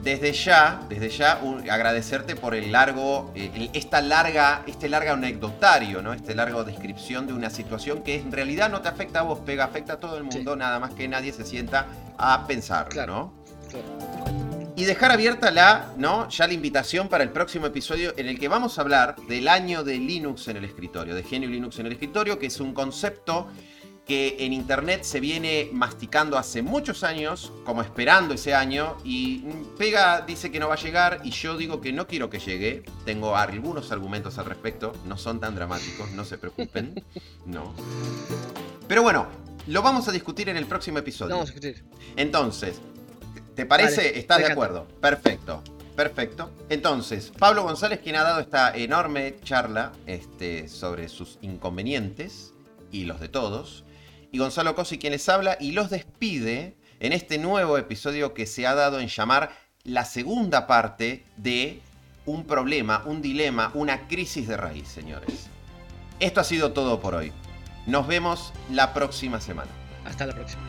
desde 0.02 0.32
ya, 0.32 0.80
desde 0.88 1.10
ya 1.10 1.40
agradecerte 1.70 2.34
por 2.34 2.54
el 2.54 2.72
largo, 2.72 3.32
eh, 3.34 3.70
esta 3.72 4.00
larga, 4.00 4.62
este 4.66 4.88
largo 4.88 5.12
anecdotario, 5.12 6.02
¿no? 6.02 6.12
Este 6.12 6.34
largo 6.34 6.64
descripción 6.64 7.26
de 7.26 7.32
una 7.32 7.50
situación 7.50 8.02
que 8.02 8.16
en 8.16 8.32
realidad 8.32 8.70
no 8.70 8.80
te 8.80 8.88
afecta 8.88 9.20
a 9.20 9.22
vos, 9.22 9.40
pega, 9.40 9.64
afecta 9.64 9.94
a 9.94 10.00
todo 10.00 10.16
el 10.16 10.24
mundo, 10.24 10.56
nada 10.56 10.78
más 10.80 10.94
que 10.94 11.06
nadie 11.06 11.32
se 11.32 11.44
sienta 11.44 11.86
a 12.18 12.46
pensar, 12.46 12.88
¿no? 13.06 13.39
Y 14.80 14.86
dejar 14.86 15.12
abierta 15.12 15.50
la, 15.50 15.92
¿no? 15.98 16.26
ya 16.30 16.46
la 16.46 16.54
invitación 16.54 17.10
para 17.10 17.22
el 17.22 17.28
próximo 17.28 17.66
episodio 17.66 18.14
en 18.16 18.28
el 18.28 18.38
que 18.38 18.48
vamos 18.48 18.78
a 18.78 18.80
hablar 18.80 19.14
del 19.28 19.46
año 19.46 19.84
de 19.84 19.98
Linux 19.98 20.48
en 20.48 20.56
el 20.56 20.64
escritorio, 20.64 21.14
de 21.14 21.22
genio 21.22 21.50
Linux 21.50 21.78
en 21.80 21.84
el 21.84 21.92
escritorio, 21.92 22.38
que 22.38 22.46
es 22.46 22.60
un 22.60 22.72
concepto 22.72 23.48
que 24.06 24.36
en 24.38 24.54
internet 24.54 25.02
se 25.02 25.20
viene 25.20 25.68
masticando 25.70 26.38
hace 26.38 26.62
muchos 26.62 27.04
años, 27.04 27.52
como 27.66 27.82
esperando 27.82 28.32
ese 28.32 28.54
año, 28.54 28.96
y 29.04 29.40
Pega 29.76 30.22
dice 30.22 30.50
que 30.50 30.58
no 30.58 30.68
va 30.68 30.76
a 30.76 30.82
llegar, 30.82 31.20
y 31.24 31.30
yo 31.30 31.58
digo 31.58 31.82
que 31.82 31.92
no 31.92 32.06
quiero 32.06 32.30
que 32.30 32.38
llegue. 32.38 32.82
Tengo 33.04 33.36
algunos 33.36 33.92
argumentos 33.92 34.38
al 34.38 34.46
respecto, 34.46 34.94
no 35.04 35.18
son 35.18 35.40
tan 35.40 35.54
dramáticos, 35.54 36.10
no 36.12 36.24
se 36.24 36.38
preocupen. 36.38 37.04
No. 37.44 37.74
Pero 38.88 39.02
bueno, 39.02 39.26
lo 39.66 39.82
vamos 39.82 40.08
a 40.08 40.12
discutir 40.12 40.48
en 40.48 40.56
el 40.56 40.66
próximo 40.66 40.98
episodio. 40.98 41.34
vamos 41.34 41.50
a 41.50 41.52
discutir. 41.52 41.84
Entonces, 42.16 42.80
¿Te 43.60 43.66
parece? 43.66 44.18
¿Estás 44.18 44.38
de 44.38 44.46
acuerdo? 44.46 44.88
Perfecto. 45.02 45.62
Perfecto. 45.94 46.50
Entonces, 46.70 47.30
Pablo 47.38 47.62
González, 47.62 48.00
quien 48.02 48.16
ha 48.16 48.22
dado 48.22 48.40
esta 48.40 48.74
enorme 48.74 49.34
charla 49.44 49.92
este, 50.06 50.66
sobre 50.66 51.10
sus 51.10 51.38
inconvenientes 51.42 52.54
y 52.90 53.04
los 53.04 53.20
de 53.20 53.28
todos, 53.28 53.84
y 54.32 54.38
Gonzalo 54.38 54.74
Cosi, 54.74 54.96
quien 54.96 55.12
les 55.12 55.28
habla 55.28 55.58
y 55.60 55.72
los 55.72 55.90
despide 55.90 56.74
en 57.00 57.12
este 57.12 57.36
nuevo 57.36 57.76
episodio 57.76 58.32
que 58.32 58.46
se 58.46 58.66
ha 58.66 58.74
dado 58.74 58.98
en 58.98 59.08
llamar 59.08 59.50
la 59.84 60.06
segunda 60.06 60.66
parte 60.66 61.22
de 61.36 61.82
un 62.24 62.46
problema, 62.46 63.02
un 63.04 63.20
dilema, 63.20 63.72
una 63.74 64.08
crisis 64.08 64.48
de 64.48 64.56
raíz, 64.56 64.88
señores. 64.88 65.50
Esto 66.18 66.40
ha 66.40 66.44
sido 66.44 66.72
todo 66.72 66.98
por 66.98 67.14
hoy. 67.14 67.30
Nos 67.84 68.06
vemos 68.06 68.54
la 68.70 68.94
próxima 68.94 69.38
semana. 69.38 69.70
Hasta 70.06 70.24
la 70.24 70.32
próxima. 70.32 70.62